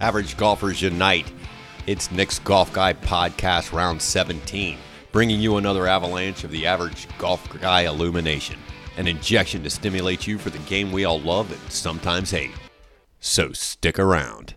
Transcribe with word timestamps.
Average 0.00 0.36
Golfers 0.36 0.82
Unite. 0.82 1.32
It's 1.86 2.10
Nick's 2.10 2.38
Golf 2.40 2.72
Guy 2.72 2.92
Podcast, 2.92 3.72
round 3.72 4.02
17, 4.02 4.76
bringing 5.10 5.40
you 5.40 5.56
another 5.56 5.86
avalanche 5.86 6.44
of 6.44 6.50
the 6.50 6.66
average 6.66 7.06
golf 7.16 7.48
guy 7.60 7.82
illumination, 7.82 8.58
an 8.98 9.06
injection 9.06 9.62
to 9.62 9.70
stimulate 9.70 10.26
you 10.26 10.36
for 10.36 10.50
the 10.50 10.58
game 10.60 10.92
we 10.92 11.04
all 11.04 11.20
love 11.20 11.50
and 11.50 11.72
sometimes 11.72 12.30
hate. 12.30 12.50
So 13.20 13.52
stick 13.52 13.98
around. 13.98 14.55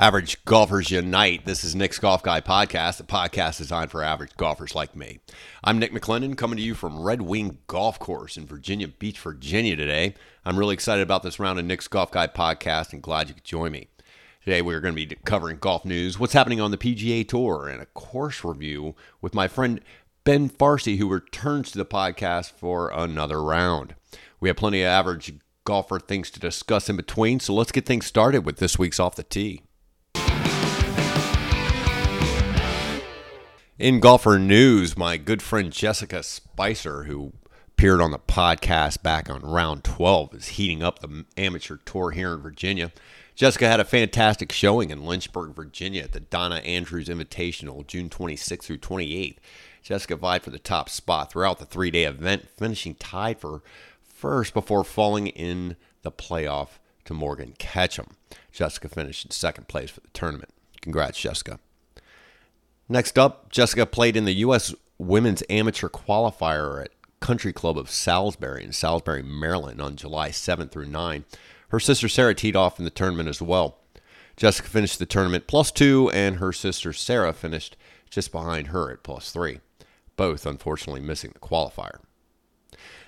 Average 0.00 0.46
Golfers 0.46 0.90
Unite. 0.90 1.44
This 1.44 1.62
is 1.62 1.74
Nick's 1.74 1.98
Golf 1.98 2.22
Guy 2.22 2.40
Podcast, 2.40 3.00
a 3.00 3.02
podcast 3.02 3.58
designed 3.58 3.90
for 3.90 4.02
average 4.02 4.34
golfers 4.38 4.74
like 4.74 4.96
me. 4.96 5.20
I'm 5.62 5.78
Nick 5.78 5.92
McClendon 5.92 6.38
coming 6.38 6.56
to 6.56 6.62
you 6.62 6.74
from 6.74 7.02
Red 7.02 7.20
Wing 7.20 7.58
Golf 7.66 7.98
Course 7.98 8.38
in 8.38 8.46
Virginia 8.46 8.88
Beach, 8.88 9.20
Virginia 9.20 9.76
today. 9.76 10.14
I'm 10.42 10.58
really 10.58 10.72
excited 10.72 11.02
about 11.02 11.22
this 11.22 11.38
round 11.38 11.58
of 11.58 11.66
Nick's 11.66 11.86
Golf 11.86 12.10
Guy 12.10 12.28
Podcast 12.28 12.94
and 12.94 13.02
glad 13.02 13.28
you 13.28 13.34
could 13.34 13.44
join 13.44 13.72
me. 13.72 13.88
Today 14.42 14.62
we're 14.62 14.80
going 14.80 14.96
to 14.96 15.06
be 15.06 15.16
covering 15.26 15.58
golf 15.58 15.84
news, 15.84 16.18
what's 16.18 16.32
happening 16.32 16.62
on 16.62 16.70
the 16.70 16.78
PGA 16.78 17.28
Tour, 17.28 17.68
and 17.68 17.82
a 17.82 17.86
course 17.86 18.42
review 18.42 18.94
with 19.20 19.34
my 19.34 19.48
friend 19.48 19.82
Ben 20.24 20.48
Farsi, 20.48 20.96
who 20.96 21.10
returns 21.10 21.72
to 21.72 21.78
the 21.78 21.84
podcast 21.84 22.52
for 22.52 22.88
another 22.88 23.42
round. 23.42 23.96
We 24.40 24.48
have 24.48 24.56
plenty 24.56 24.80
of 24.80 24.86
average 24.86 25.34
golfer 25.66 26.00
things 26.00 26.30
to 26.30 26.40
discuss 26.40 26.88
in 26.88 26.96
between, 26.96 27.38
so 27.38 27.52
let's 27.52 27.70
get 27.70 27.84
things 27.84 28.06
started 28.06 28.46
with 28.46 28.56
this 28.56 28.78
week's 28.78 28.98
Off 28.98 29.14
the 29.14 29.24
Tee. 29.24 29.60
In 33.80 33.98
golfer 33.98 34.38
news, 34.38 34.94
my 34.94 35.16
good 35.16 35.40
friend 35.40 35.72
Jessica 35.72 36.22
Spicer, 36.22 37.04
who 37.04 37.32
appeared 37.68 38.02
on 38.02 38.10
the 38.10 38.18
podcast 38.18 39.02
back 39.02 39.30
on 39.30 39.40
round 39.40 39.84
12, 39.84 40.34
is 40.34 40.48
heating 40.48 40.82
up 40.82 40.98
the 40.98 41.24
amateur 41.38 41.78
tour 41.86 42.10
here 42.10 42.34
in 42.34 42.42
Virginia. 42.42 42.92
Jessica 43.34 43.66
had 43.66 43.80
a 43.80 43.86
fantastic 43.86 44.52
showing 44.52 44.90
in 44.90 45.06
Lynchburg, 45.06 45.54
Virginia 45.54 46.02
at 46.02 46.12
the 46.12 46.20
Donna 46.20 46.56
Andrews 46.56 47.08
Invitational, 47.08 47.86
June 47.86 48.10
26th 48.10 48.64
through 48.64 48.76
28th. 48.76 49.38
Jessica 49.82 50.14
vied 50.14 50.42
for 50.42 50.50
the 50.50 50.58
top 50.58 50.90
spot 50.90 51.32
throughout 51.32 51.58
the 51.58 51.64
three 51.64 51.90
day 51.90 52.04
event, 52.04 52.50
finishing 52.50 52.96
tied 52.96 53.40
for 53.40 53.62
first 54.02 54.52
before 54.52 54.84
falling 54.84 55.28
in 55.28 55.76
the 56.02 56.12
playoff 56.12 56.80
to 57.06 57.14
Morgan 57.14 57.54
Ketchum. 57.58 58.08
Jessica 58.52 58.90
finished 58.90 59.24
in 59.24 59.30
second 59.30 59.68
place 59.68 59.88
for 59.88 60.00
the 60.00 60.08
tournament. 60.08 60.50
Congrats, 60.82 61.18
Jessica. 61.18 61.58
Next 62.92 63.16
up, 63.20 63.48
Jessica 63.50 63.86
played 63.86 64.16
in 64.16 64.24
the 64.24 64.32
U.S. 64.32 64.74
Women's 64.98 65.44
Amateur 65.48 65.88
Qualifier 65.88 66.82
at 66.82 66.90
Country 67.20 67.52
Club 67.52 67.78
of 67.78 67.88
Salisbury 67.88 68.64
in 68.64 68.72
Salisbury, 68.72 69.22
Maryland 69.22 69.80
on 69.80 69.94
July 69.94 70.30
7th 70.30 70.72
through 70.72 70.86
9. 70.86 71.24
Her 71.68 71.78
sister 71.78 72.08
Sarah 72.08 72.34
teed 72.34 72.56
off 72.56 72.80
in 72.80 72.84
the 72.84 72.90
tournament 72.90 73.28
as 73.28 73.40
well. 73.40 73.78
Jessica 74.36 74.68
finished 74.68 74.98
the 74.98 75.06
tournament 75.06 75.46
plus 75.46 75.70
two, 75.70 76.10
and 76.12 76.38
her 76.38 76.52
sister 76.52 76.92
Sarah 76.92 77.32
finished 77.32 77.76
just 78.10 78.32
behind 78.32 78.68
her 78.68 78.90
at 78.90 79.04
plus 79.04 79.30
three, 79.30 79.60
both 80.16 80.44
unfortunately 80.44 81.00
missing 81.00 81.30
the 81.32 81.38
qualifier. 81.38 82.00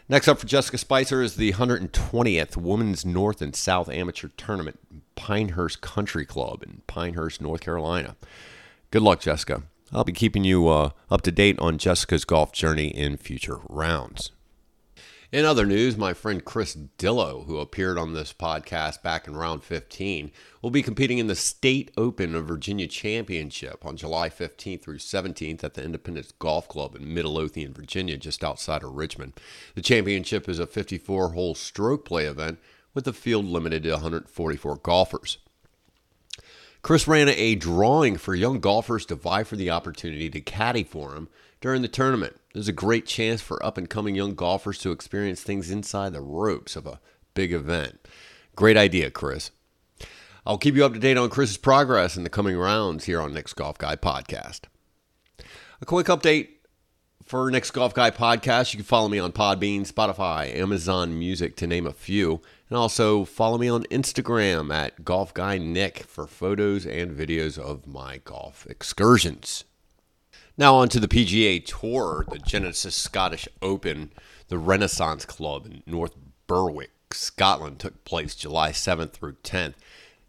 Next 0.09 0.29
up 0.29 0.39
for 0.39 0.47
Jessica 0.47 0.79
Spicer 0.79 1.23
is 1.23 1.35
the 1.35 1.55
120th 1.55 2.57
Women's 2.57 3.05
North 3.05 3.43
and 3.43 3.57
South 3.57 3.89
Amateur 3.89 4.29
Tournament, 4.37 4.79
Pinehurst 5.17 5.81
Country 5.81 6.25
Club 6.25 6.63
in 6.63 6.83
Pinehurst, 6.87 7.41
North 7.41 7.63
Carolina. 7.63 8.15
Good 8.93 9.03
luck, 9.03 9.21
Jessica. 9.21 9.65
I'll 9.93 10.05
be 10.05 10.13
keeping 10.13 10.43
you 10.43 10.69
uh, 10.69 10.91
up 11.11 11.21
to 11.23 11.31
date 11.31 11.59
on 11.59 11.77
Jessica's 11.77 12.25
golf 12.25 12.53
journey 12.53 12.89
in 12.89 13.19
future 13.19 13.59
rounds. 13.69 14.33
In 15.31 15.45
other 15.45 15.67
news, 15.67 15.97
my 15.97 16.15
friend 16.15 16.45
Chris 16.45 16.77
Dillow, 16.99 17.47
who 17.47 17.59
appeared 17.59 17.99
on 17.99 18.13
this 18.13 18.33
podcast 18.33 19.03
back 19.03 19.27
in 19.27 19.37
round 19.37 19.65
15, 19.65 20.31
will 20.63 20.71
be 20.71 20.83
competing 20.83 21.19
in 21.19 21.27
the 21.27 21.35
State 21.35 21.91
Open 21.97 22.35
of 22.35 22.47
Virginia 22.47 22.87
Championship 22.87 23.85
on 23.85 23.97
July 23.97 24.31
15th 24.31 24.83
through 24.83 24.99
17th 24.99 25.63
at 25.65 25.75
the 25.75 25.85
Independence 25.85 26.33
Golf 26.39 26.69
Club 26.69 26.95
in 26.95 27.13
Midlothian, 27.13 27.75
Virginia, 27.75 28.17
just 28.17 28.45
outside 28.45 28.83
of 28.83 28.93
Richmond. 28.93 29.35
The 29.75 29.83
championship 29.83 30.49
is 30.49 30.59
a 30.59 30.67
54 30.67 31.33
hole 31.33 31.55
stroke 31.55 32.07
play 32.07 32.25
event 32.25 32.59
with 32.95 33.05
the 33.05 33.13
field 33.13 33.45
limited 33.45 33.83
to 33.85 33.93
144 33.93 34.77
golfers. 34.77 35.39
Chris 36.83 37.07
ran 37.07 37.29
a 37.29 37.55
drawing 37.55 38.17
for 38.17 38.35
young 38.35 38.59
golfers 38.59 39.07
to 39.07 39.15
vie 39.15 39.45
for 39.45 39.55
the 39.55 39.71
opportunity 39.71 40.29
to 40.29 40.41
caddy 40.41 40.83
for 40.83 41.15
him 41.15 41.29
during 41.61 41.81
the 41.81 41.89
tournament. 41.89 42.37
There's 42.53 42.67
a 42.67 42.73
great 42.73 43.07
chance 43.07 43.41
for 43.41 43.65
up 43.65 43.79
and 43.79 43.89
coming 43.89 44.17
young 44.17 44.35
golfers 44.35 44.79
to 44.79 44.91
experience 44.91 45.43
things 45.43 45.71
inside 45.71 46.13
the 46.13 46.21
ropes 46.21 46.75
of 46.75 46.87
a 46.87 47.01
big 47.35 47.53
event. 47.53 48.01
Great 48.57 48.77
idea, 48.77 49.11
Chris. 49.11 49.53
I'll 50.45 50.59
keep 50.59 50.75
you 50.75 50.85
up 50.85 50.93
to 50.93 50.99
date 50.99 51.17
on 51.17 51.31
Chris's 51.31 51.57
progress 51.57 52.17
in 52.17 52.25
the 52.25 52.29
coming 52.29 52.57
rounds 52.57 53.05
here 53.05 53.21
on 53.21 53.33
Nick's 53.33 53.53
Golf 53.53 53.79
Guy 53.79 53.95
podcast. 53.95 54.63
A 55.81 55.87
quick 55.87 56.09
update 56.09 56.49
for 57.33 57.51
Nick's 57.51 57.71
Golf 57.71 57.95
Guy 57.95 58.11
podcast. 58.11 58.75
You 58.75 58.77
can 58.77 58.85
follow 58.85 59.09
me 59.09 59.19
on 59.19 59.33
Podbean, 59.33 59.91
Spotify, 59.91 60.55
Amazon 60.55 61.19
Music, 61.19 61.57
to 61.57 61.67
name 61.67 61.87
a 61.87 61.93
few. 61.95 62.43
And 62.69 62.77
also 62.77 63.25
follow 63.25 63.57
me 63.57 63.69
on 63.69 63.85
Instagram 63.85 64.71
at 64.71 65.03
Golf 65.03 65.33
Guy 65.33 65.57
Nick 65.57 66.01
for 66.01 66.27
photos 66.27 66.85
and 66.85 67.17
videos 67.17 67.57
of 67.57 67.87
my 67.87 68.19
golf 68.19 68.67
excursions. 68.69 69.65
Now 70.59 70.75
on 70.75 70.91
to 70.91 71.01
the 71.01 71.09
PGA 71.09 71.65
Tour, 71.65 72.27
the 72.31 72.39
Genesis 72.39 72.95
Scottish 72.95 73.49
Open, 73.63 74.13
the 74.49 74.59
Renaissance 74.59 75.25
Club 75.25 75.65
in 75.65 75.83
North 75.87 76.15
Berwick, 76.47 77.15
Scotland 77.15 77.79
took 77.79 78.05
place 78.05 78.35
July 78.35 78.73
7th 78.73 79.13
through 79.13 79.37
10th. 79.43 79.77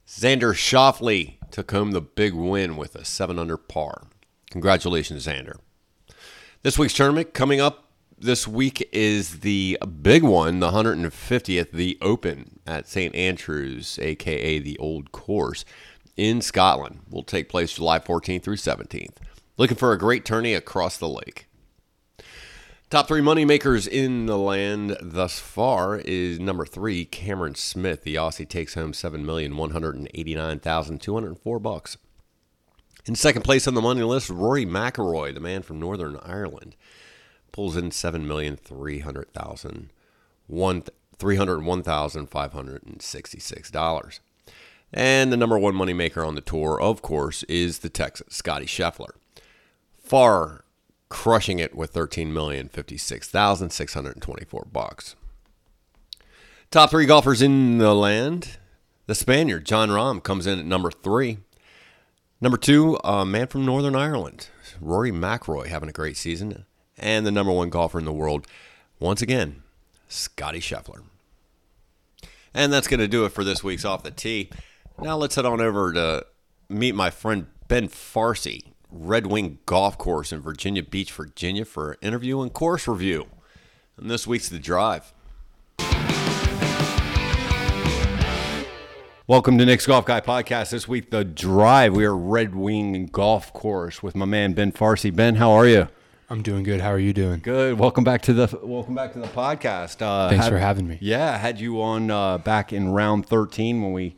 Xander 0.08 0.54
Schauffele 0.54 1.34
took 1.52 1.70
home 1.72 1.92
the 1.92 2.00
big 2.00 2.34
win 2.34 2.78
with 2.78 2.96
a 2.96 3.04
7 3.04 3.38
under 3.38 3.58
par. 3.58 4.04
Congratulations, 4.50 5.28
Xander. 5.28 5.58
This 6.64 6.80
week's 6.80 6.94
tournament 6.94 7.34
coming 7.34 7.60
up 7.60 7.90
this 8.18 8.48
week 8.48 8.88
is 8.94 9.42
the 9.42 9.78
big 10.02 10.24
one, 10.24 10.62
the 10.62 10.72
150th, 10.72 11.72
the 11.72 11.98
Open 12.00 12.62
at 12.66 12.88
St. 12.88 13.14
Andrews, 13.14 14.00
aka 14.02 14.60
the 14.60 14.78
Old 14.78 15.12
Course, 15.12 15.66
in 16.16 16.40
Scotland. 16.40 17.02
Will 17.10 17.24
take 17.24 17.50
place 17.50 17.74
July 17.74 18.00
14th 18.00 18.44
through 18.44 18.56
17th. 18.56 19.18
Looking 19.58 19.76
for 19.76 19.92
a 19.92 19.98
great 19.98 20.24
tourney 20.24 20.54
across 20.54 20.96
the 20.96 21.10
lake. 21.10 21.48
Top 22.90 23.10
three 23.10 23.20
moneymakers 23.20 23.86
in 23.86 24.28
the 24.28 24.38
land 24.38 24.96
thus 25.02 25.40
far 25.40 25.98
is 25.98 26.40
number 26.40 26.66
three, 26.66 27.04
Cameron 27.04 27.56
Smith. 27.56 28.04
The 28.04 28.16
Aussie 28.16 28.48
takes 28.48 28.76
home 28.76 28.94
seven 28.94 29.26
million 29.26 29.58
one 29.58 29.72
hundred 29.72 29.96
and 29.96 30.10
eighty-nine 30.14 30.60
thousand 30.60 31.02
two 31.02 31.14
hundred 31.14 31.38
four 31.40 31.60
bucks. 31.60 31.98
In 33.06 33.16
second 33.16 33.42
place 33.42 33.68
on 33.68 33.74
the 33.74 33.82
money 33.82 34.02
list, 34.02 34.30
Rory 34.30 34.66
McIlroy, 34.66 35.34
the 35.34 35.42
man 35.42 35.62
from 35.62 35.80
Northern 35.80 36.18
Ireland 36.24 36.76
pulls 37.52 37.76
in 37.76 37.92
seven 37.92 38.26
million 38.28 38.56
three 38.56 39.00
hundred 39.00 39.34
thousand 39.34 39.90
one 40.48 40.84
three 41.18 41.36
hundred 41.36 41.64
one 41.64 41.84
thousand 41.84 42.28
five 42.28 42.54
hundred 42.54 42.84
and 42.84 43.02
sixty 43.02 43.40
six 43.40 43.70
dollars. 43.70 44.22
And 44.94 45.34
the 45.34 45.38
number 45.38 45.58
one 45.58 45.74
moneymaker 45.74 46.26
on 46.26 46.36
the 46.36 46.42
tour, 46.42 46.80
of 46.80 47.02
course, 47.02 47.44
is 47.44 47.80
the 47.80 47.90
Texan 47.90 48.30
Scottie 48.30 48.66
Scheffler. 48.66 49.12
Far 49.98 50.64
crushing 51.10 51.60
it 51.60 51.76
with 51.76 51.92
thirteen 51.92 52.34
million 52.34 52.70
fifty 52.70 52.98
six 52.98 53.28
thousand 53.28 53.72
six 53.72 53.94
hundred 53.94 54.22
twenty 54.22 54.46
four 54.46 54.66
bucks. 54.72 55.16
Top 56.72 56.90
three 56.90 57.06
golfers 57.06 57.42
in 57.42 57.80
the 57.80 57.94
land. 57.94 58.58
The 59.08 59.16
Spaniard, 59.16 59.66
Jon 59.66 59.90
Rahm, 59.90 60.24
comes 60.24 60.48
in 60.48 60.58
at 60.58 60.66
number 60.66 60.90
three. 60.90 61.40
Number 62.44 62.58
two, 62.58 63.00
a 63.06 63.26
man 63.26 63.48
from 63.48 63.66
Northern 63.66 63.96
Ireland, 63.96 64.50
Rory 64.82 65.14
McIlroy, 65.14 65.68
having 65.68 65.88
a 65.88 65.94
great 65.94 66.18
season 66.18 66.66
and 66.98 67.26
the 67.26 67.32
number 67.32 67.54
one 67.54 67.70
golfer 67.70 67.98
in 67.98 68.04
the 68.04 68.12
world, 68.12 68.46
once 69.00 69.22
again, 69.22 69.64
Scottie 70.10 70.60
Scheffler. 70.60 71.04
And 72.54 72.74
that's 72.74 72.90
going 72.90 73.00
to 73.00 73.08
do 73.08 73.24
it 73.24 73.30
for 73.30 73.46
this 73.46 73.64
week's 73.64 73.86
Off 73.86 74.04
the 74.04 74.12
Tee. 74.12 74.50
Now 75.00 75.16
let's 75.16 75.36
head 75.36 75.46
on 75.46 75.62
over 75.62 75.94
to 75.94 76.26
meet 76.68 76.96
my 76.96 77.10
friend 77.10 77.48
Ben 77.70 77.88
Farsi, 77.88 78.74
Red 78.92 79.28
Wing 79.28 79.60
Golf 79.66 79.98
Course 79.98 80.34
in 80.34 80.42
Virginia 80.42 80.84
Beach, 80.84 81.14
Virginia, 81.14 81.64
for 81.64 81.94
an 81.94 81.98
interview 82.02 82.42
and 82.42 82.52
course 82.52 82.90
review. 82.90 83.28
And 83.96 84.12
this 84.12 84.28
week's 84.28 84.50
The 84.50 84.60
Drive. 84.60 85.14
Welcome 89.26 89.58
to 89.60 89.66
Nick's 89.66 89.86
Golf 89.86 90.04
Guy 90.04 90.20
Podcast. 90.20 90.72
This 90.72 90.86
week, 90.86 91.10
The 91.10 91.24
Drive. 91.24 91.96
We 91.96 92.04
are 92.04 92.14
Red 92.14 92.54
Wing 92.54 93.06
Golf 93.06 93.54
Course 93.54 94.04
with 94.04 94.18
my 94.18 94.26
man 94.26 94.52
Ben 94.52 94.74
Farsi. 94.74 95.16
Ben, 95.16 95.36
how 95.36 95.52
are 95.52 95.66
you? 95.66 95.88
I'm 96.30 96.42
doing 96.42 96.64
good. 96.64 96.82
How 96.82 96.90
are 96.90 97.00
you 97.00 97.14
doing? 97.14 97.40
Good. 97.40 97.80
Welcome 97.80 98.04
back 98.04 98.22
to 98.24 98.34
the 98.34 98.60
welcome 98.62 98.96
back 98.96 99.14
to 99.14 99.20
the 99.20 99.28
podcast. 99.28 100.02
Uh, 100.02 100.28
Thanks 100.28 100.44
had, 100.44 100.52
for 100.52 100.60
having 100.60 100.90
me. 100.90 100.98
Yeah, 101.00 101.36
I 101.36 101.38
had 101.38 101.58
you 101.58 101.82
on 101.82 102.12
uh, 102.12 102.40
back 102.40 102.74
in 102.74 102.90
round 102.90 103.26
13 103.26 103.82
when 103.82 103.94
we 103.94 104.18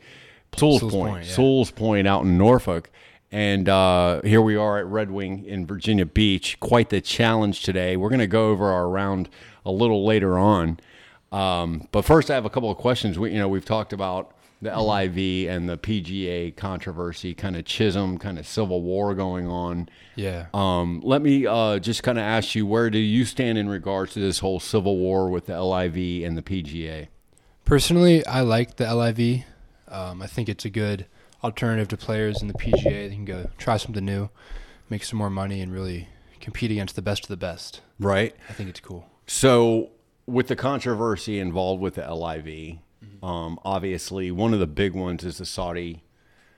Sewells, 0.57 0.79
Sewells 0.79 0.91
Point, 0.91 1.11
Point 1.11 1.25
yeah. 1.27 1.33
Sewells 1.33 1.71
Point 1.71 2.07
out 2.07 2.23
in 2.23 2.35
Norfolk, 2.39 2.89
And 3.31 3.69
uh, 3.69 4.23
here 4.23 4.41
we 4.41 4.55
are 4.55 4.79
at 4.79 4.87
Red 4.87 5.11
Wing 5.11 5.45
in 5.45 5.67
Virginia 5.67 6.07
Beach. 6.07 6.59
Quite 6.59 6.89
the 6.89 6.99
challenge 6.99 7.61
today. 7.61 7.95
We're 7.95 8.09
going 8.09 8.17
to 8.21 8.27
go 8.27 8.49
over 8.49 8.71
our 8.71 8.89
round 8.89 9.29
a 9.67 9.71
little 9.71 10.03
later 10.03 10.39
on. 10.39 10.79
Um, 11.31 11.89
but 11.91 12.05
first, 12.05 12.31
I 12.31 12.33
have 12.33 12.45
a 12.45 12.49
couple 12.49 12.71
of 12.71 12.77
questions. 12.77 13.19
We, 13.19 13.33
you 13.33 13.37
know, 13.37 13.47
we've 13.47 13.65
talked 13.65 13.93
about 13.93 14.34
the 14.61 14.69
LIV 14.75 15.49
and 15.49 15.69
the 15.69 15.77
PGA 15.77 16.55
controversy, 16.55 17.33
kind 17.33 17.55
of 17.55 17.65
Chisholm, 17.65 18.17
kind 18.17 18.39
of 18.39 18.47
civil 18.47 18.81
war 18.81 19.13
going 19.13 19.47
on. 19.47 19.89
Yeah. 20.15 20.47
Um, 20.53 21.01
let 21.03 21.21
me 21.21 21.45
uh, 21.45 21.79
just 21.79 22.03
kind 22.03 22.17
of 22.17 22.23
ask 22.23 22.55
you, 22.55 22.65
where 22.65 22.89
do 22.89 22.97
you 22.97 23.25
stand 23.25 23.57
in 23.57 23.69
regards 23.69 24.13
to 24.13 24.19
this 24.19 24.39
whole 24.39 24.59
civil 24.59 24.97
war 24.97 25.29
with 25.29 25.47
the 25.47 25.61
LIV 25.61 26.25
and 26.25 26.37
the 26.37 26.41
PGA? 26.41 27.07
Personally, 27.65 28.25
I 28.25 28.41
like 28.41 28.77
the 28.77 28.93
LIV. 28.93 29.43
Um, 29.87 30.21
I 30.21 30.27
think 30.27 30.49
it's 30.49 30.65
a 30.65 30.69
good 30.69 31.05
alternative 31.43 31.87
to 31.89 31.97
players 31.97 32.41
in 32.41 32.47
the 32.47 32.53
PGA. 32.53 33.09
They 33.09 33.15
can 33.15 33.25
go 33.25 33.49
try 33.57 33.77
something 33.77 34.03
new, 34.03 34.29
make 34.89 35.03
some 35.03 35.19
more 35.19 35.29
money, 35.29 35.61
and 35.61 35.71
really 35.71 36.07
compete 36.39 36.71
against 36.71 36.95
the 36.95 37.01
best 37.01 37.23
of 37.23 37.29
the 37.29 37.37
best. 37.37 37.81
Right. 37.99 38.35
I 38.49 38.53
think 38.53 38.69
it's 38.69 38.79
cool. 38.79 39.09
So, 39.27 39.91
with 40.27 40.47
the 40.47 40.55
controversy 40.55 41.39
involved 41.39 41.81
with 41.81 41.95
the 41.95 42.13
LIV, 42.13 42.79
um, 43.23 43.59
obviously 43.65 44.31
one 44.31 44.53
of 44.53 44.59
the 44.59 44.67
big 44.67 44.93
ones 44.93 45.23
is 45.23 45.37
the 45.39 45.45
Saudi 45.45 46.03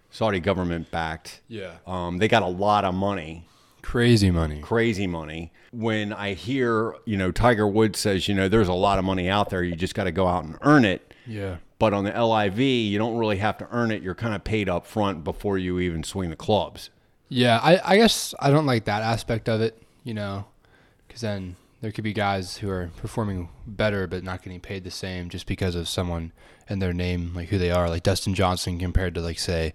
Saudi 0.10 0.40
government 0.40 0.90
backed. 0.92 1.42
Yeah. 1.48 1.74
Um, 1.86 2.18
they 2.18 2.28
got 2.28 2.44
a 2.44 2.48
lot 2.48 2.86
of 2.86 2.94
money, 2.96 3.48
Crazy 3.82 4.32
money. 4.32 4.60
crazy 4.62 5.08
money. 5.08 5.52
When 5.72 6.14
I 6.14 6.34
hear, 6.34 6.96
you 7.06 7.18
know, 7.18 7.32
Tiger 7.32 7.68
Woods 7.68 8.00
says, 8.00 8.28
you 8.28 8.34
know, 8.36 8.48
there's 8.48 8.70
a 8.70 8.74
lot 8.74 9.00
of 9.00 9.06
money 9.06 9.30
out 9.30 9.50
there, 9.50 9.64
you 9.64 9.76
just 9.76 9.96
got 9.96 10.06
to 10.06 10.12
go 10.12 10.28
out 10.28 10.44
and 10.46 10.58
earn 10.62 10.86
it. 10.86 11.14
Yeah. 11.26 11.58
But 11.80 11.94
on 11.94 12.06
the 12.06 12.12
LIV, 12.12 12.60
you 12.60 12.98
don't 12.98 13.18
really 13.18 13.38
have 13.38 13.58
to 13.60 13.68
earn 13.72 13.92
it. 13.92 14.02
You're 14.02 14.16
kind 14.16 14.34
of 14.34 14.44
paid 14.44 14.68
up 14.70 14.86
front 14.88 15.24
before 15.24 15.58
you 15.58 15.80
even 15.80 16.04
swing 16.04 16.30
the 16.30 16.36
clubs. 16.36 16.90
Yeah. 17.30 17.60
I, 17.62 17.80
I 17.94 17.98
guess 17.98 18.34
I 18.40 18.50
don't 18.50 18.66
like 18.66 18.86
that 18.86 19.04
aspect 19.04 19.48
of 19.50 19.62
it, 19.62 19.80
you 20.04 20.14
know, 20.14 20.46
because 21.08 21.22
then 21.22 21.56
there 21.82 21.92
could 21.92 22.04
be 22.04 22.14
guys 22.14 22.58
who 22.58 22.70
are 22.70 22.90
performing 22.98 23.50
better 23.66 24.08
but 24.08 24.24
not 24.24 24.42
getting 24.44 24.60
paid 24.60 24.84
the 24.84 24.92
same 24.92 25.30
just 25.30 25.46
because 25.46 25.76
of 25.76 25.88
someone 25.88 26.32
and 26.70 26.82
their 26.82 26.94
name, 26.94 27.34
like 27.36 27.50
who 27.50 27.58
they 27.58 27.72
are, 27.72 27.88
like 27.90 28.04
Dustin 28.04 28.34
Johnson 28.34 28.80
compared 28.80 29.14
to 29.16 29.22
like 29.22 29.40
say 29.40 29.74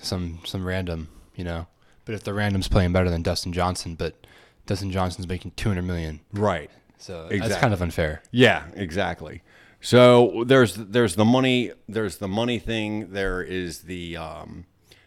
some 0.00 0.40
some 0.44 0.64
random, 0.64 1.08
you 1.34 1.44
know. 1.44 1.66
But 2.04 2.14
if 2.14 2.24
the 2.24 2.34
random's 2.34 2.68
playing 2.68 2.92
better 2.92 3.10
than 3.10 3.22
Dustin 3.22 3.52
Johnson, 3.52 3.94
but 3.94 4.26
Dustin 4.66 4.90
Johnson's 4.90 5.28
making 5.28 5.52
two 5.56 5.68
hundred 5.68 5.82
million, 5.84 6.20
Right. 6.32 6.70
so 6.98 7.24
Exactly. 7.26 7.48
that's 7.48 7.60
kind 7.60 7.74
of 7.74 7.82
unfair. 7.82 8.22
Yeah, 8.30 8.64
exactly. 8.74 9.42
So 9.82 10.44
there's 10.46 10.74
there's 10.76 11.16
the 11.16 11.24
money 11.24 11.72
there's 11.88 12.18
the 12.18 12.28
money 12.28 12.58
thing. 12.58 13.12
There 13.12 13.42
is 13.42 13.80
the 13.82 14.16
um, 14.16 14.66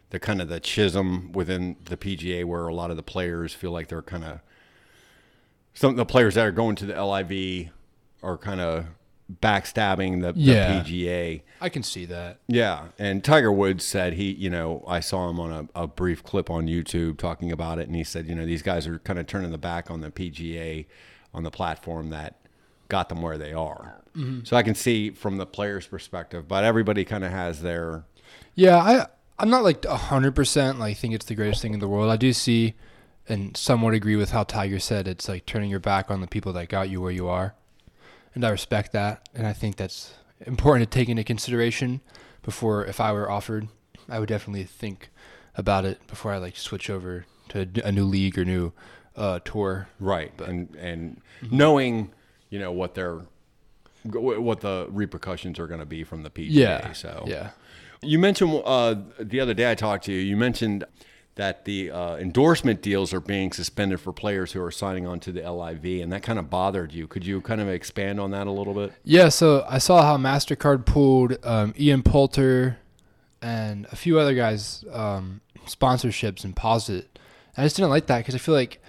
the 0.10 0.20
kind 0.20 0.42
of 0.42 0.50
the 0.50 0.60
chism 0.60 1.32
within 1.34 1.76
the 1.86 1.98
PGA 1.98 2.44
where 2.46 2.68
a 2.68 2.74
lot 2.74 2.92
of 2.92 2.98
the 2.98 3.04
players 3.04 3.54
feel 3.54 3.72
like 3.72 3.88
they're 3.88 4.02
kind 4.02 4.24
of 4.24 4.40
some 5.74 5.92
of 5.92 5.96
the 5.98 6.06
players 6.06 6.36
that 6.36 6.46
are 6.46 6.52
going 6.52 6.76
to 6.78 6.86
the 6.86 7.04
LIV 7.04 7.70
are 8.22 8.38
kind 8.38 8.62
of 8.62 8.86
backstabbing 9.42 10.22
the, 10.22 10.34
Yeah. 10.36 10.82
the 10.84 10.90
PGA. 11.08 11.42
I 11.62 11.70
can 11.70 11.84
see 11.84 12.06
that. 12.06 12.40
Yeah, 12.48 12.86
and 13.00 13.24
Tiger 13.24 13.52
Woods 13.52 13.84
said 13.84 14.14
he, 14.14 14.32
you 14.34 14.50
know, 14.50 14.84
I 14.88 15.00
saw 15.00 15.30
him 15.30 15.40
on 15.40 15.70
a, 15.76 15.84
a 15.84 15.88
brief 15.88 16.24
clip 16.24 16.50
on 16.50 16.68
YouTube 16.68 17.18
talking 17.18 17.52
about 17.52 17.80
it, 17.80 17.88
and 17.88 17.96
he 17.96 18.04
said, 18.04 18.28
you 18.28 18.36
know, 18.36 18.46
these 18.46 18.62
guys 18.62 18.86
are 18.88 19.00
kind 19.00 19.20
of 19.20 19.28
turning 19.28 19.52
the 19.52 19.58
back 19.58 19.90
on 19.90 20.02
the 20.02 20.12
PGA, 20.12 20.86
on 21.34 21.44
the 21.44 21.52
platform 21.52 22.10
that 22.10 22.36
got 22.90 23.10
them 23.10 23.22
where 23.22 23.38
they 23.38 23.54
are. 23.54 24.02
Mm-hmm. 24.16 24.44
So 24.44 24.56
I 24.58 24.62
can 24.64 24.76
see 24.76 25.10
from 25.10 25.38
the 25.38 25.46
player's 25.46 25.88
perspective, 25.88 26.48
but 26.48 26.64
everybody 26.64 27.06
kind 27.06 27.24
of 27.24 27.32
has 27.32 27.62
their 27.62 28.04
Yeah, 28.56 28.78
I 28.78 29.08
I'm 29.40 29.50
not 29.50 29.64
like 29.64 29.84
hundred 29.86 30.36
percent 30.36 30.78
like 30.78 30.98
think 30.98 31.16
it's 31.16 31.26
the 31.26 31.34
greatest 31.34 31.62
thing 31.62 31.74
in 31.74 31.80
the 31.80 31.88
world. 31.88 32.12
I 32.12 32.18
do 32.18 32.32
see 32.34 32.76
and 33.28 33.56
somewhat 33.56 33.94
agree 33.94 34.16
with 34.16 34.32
how 34.32 34.44
Tiger 34.44 34.80
said 34.80 35.08
it's 35.08 35.30
like 35.30 35.46
turning 35.46 35.70
your 35.70 35.80
back 35.80 36.12
on 36.12 36.22
the 36.22 36.28
people 36.28 36.54
that 36.54 36.70
got 36.70 36.90
you 36.90 37.02
where 37.02 37.12
you 37.12 37.28
are. 37.28 37.56
And 38.36 38.46
I 38.46 38.50
respect 38.50 38.92
that 38.94 39.28
and 39.34 39.48
I 39.48 39.54
think 39.54 39.76
that's 39.76 40.14
important 40.46 40.90
to 40.90 40.98
take 40.98 41.10
into 41.10 41.24
consideration 41.24 42.02
before 42.42 42.86
if 42.86 43.00
I 43.00 43.12
were 43.14 43.30
offered, 43.30 43.68
I 44.10 44.20
would 44.20 44.30
definitely 44.30 44.66
think 44.66 45.10
about 45.56 45.86
it 45.86 46.06
before 46.08 46.34
I 46.34 46.38
like 46.38 46.58
switch 46.58 46.90
over 46.90 47.26
to 47.50 47.68
a 47.84 47.92
new 47.92 48.06
league 48.06 48.38
or 48.38 48.46
new 48.46 48.74
uh, 49.16 49.40
tour. 49.46 49.88
right 50.00 50.34
and 50.42 50.76
and 50.76 51.22
knowing, 51.50 52.12
you 52.50 52.60
know, 52.60 52.72
what 52.72 52.96
their 52.96 53.22
what 54.04 54.60
the 54.60 54.88
repercussions 54.90 55.60
are 55.60 55.68
going 55.68 55.80
to 55.80 55.86
be 55.86 56.04
from 56.04 56.24
the 56.24 56.30
PGA. 56.30 56.50
Yeah. 56.50 56.94
So 56.94 57.24
Yeah. 57.26 57.52
You 58.02 58.20
mentioned 58.20 58.62
uh, 58.66 58.96
the 59.18 59.40
other 59.40 59.54
day 59.54 59.72
I 59.72 59.76
talked 59.76 60.06
to 60.06 60.12
you. 60.12 60.20
You 60.20 60.36
mentioned 60.36 60.84
that 61.36 61.66
the 61.66 61.90
uh, 61.90 62.16
endorsement 62.18 62.82
deals 62.82 63.14
are 63.14 63.20
being 63.20 63.52
suspended 63.52 64.00
for 64.00 64.14
players 64.14 64.52
who 64.52 64.62
are 64.62 64.72
signing 64.72 65.08
on 65.08 65.20
to 65.22 65.32
the 65.32 65.42
LIV, 65.42 66.02
and 66.02 66.12
that 66.12 66.22
kind 66.22 66.38
of 66.38 66.50
bothered 66.50 66.94
you. 66.94 67.08
Could 67.08 67.26
you 67.26 67.42
kind 67.42 67.60
of 67.60 67.68
expand 67.68 68.20
on 68.20 68.32
that 68.32 68.46
a 68.46 68.52
little 68.52 68.74
bit? 68.74 68.94
Yeah, 69.04 69.30
so 69.30 69.66
I 69.68 69.80
saw 69.80 70.04
how 70.04 70.18
Mastercard 70.18 70.86
pulled 70.86 71.38
um, 71.44 71.74
Ian 71.78 72.04
Poulter 72.04 72.78
and 73.42 73.88
a 73.92 73.96
few 73.96 74.20
other 74.20 74.36
guys 74.36 74.86
um, 74.92 75.42
sponsorships 75.66 76.44
and 76.44 76.56
paused 76.56 76.90
it. 76.90 77.20
I 77.58 77.64
just 77.64 77.76
didn't 77.76 77.90
like 77.90 78.08
that 78.08 78.20
because 78.20 78.36
I 78.36 78.40
feel 78.40 78.56
like 78.56 78.80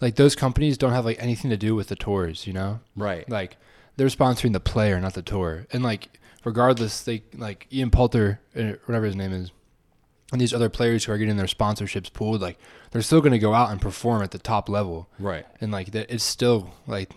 like 0.00 0.16
those 0.16 0.34
companies 0.34 0.76
don't 0.76 0.92
have 0.92 1.04
like 1.04 1.22
anything 1.22 1.50
to 1.50 1.56
do 1.56 1.74
with 1.74 1.88
the 1.88 1.96
tours, 1.96 2.46
you 2.46 2.52
know? 2.52 2.80
Right. 2.96 3.28
Like 3.28 3.56
they're 3.96 4.08
sponsoring 4.08 4.52
the 4.52 4.60
player, 4.60 5.00
not 5.00 5.14
the 5.14 5.22
tour. 5.22 5.66
And 5.72 5.82
like 5.82 6.18
regardless, 6.44 7.02
they 7.02 7.22
like 7.34 7.66
Ian 7.72 7.90
Poulter, 7.90 8.40
uh, 8.56 8.72
whatever 8.84 9.06
his 9.06 9.16
name 9.16 9.32
is, 9.32 9.50
and 10.34 10.40
these 10.40 10.52
other 10.52 10.68
players 10.68 11.04
who 11.04 11.12
are 11.12 11.18
getting 11.18 11.36
their 11.38 11.46
sponsorships 11.46 12.12
pulled, 12.12 12.42
like 12.42 12.58
they're 12.90 13.00
still 13.02 13.20
going 13.20 13.32
to 13.32 13.38
go 13.38 13.54
out 13.54 13.70
and 13.70 13.80
perform 13.80 14.22
at 14.22 14.32
the 14.32 14.38
top 14.38 14.68
level 14.68 15.08
Right. 15.18 15.46
and 15.60 15.72
like 15.72 15.92
that 15.92 16.12
it's 16.12 16.24
still 16.24 16.74
like 16.86 17.10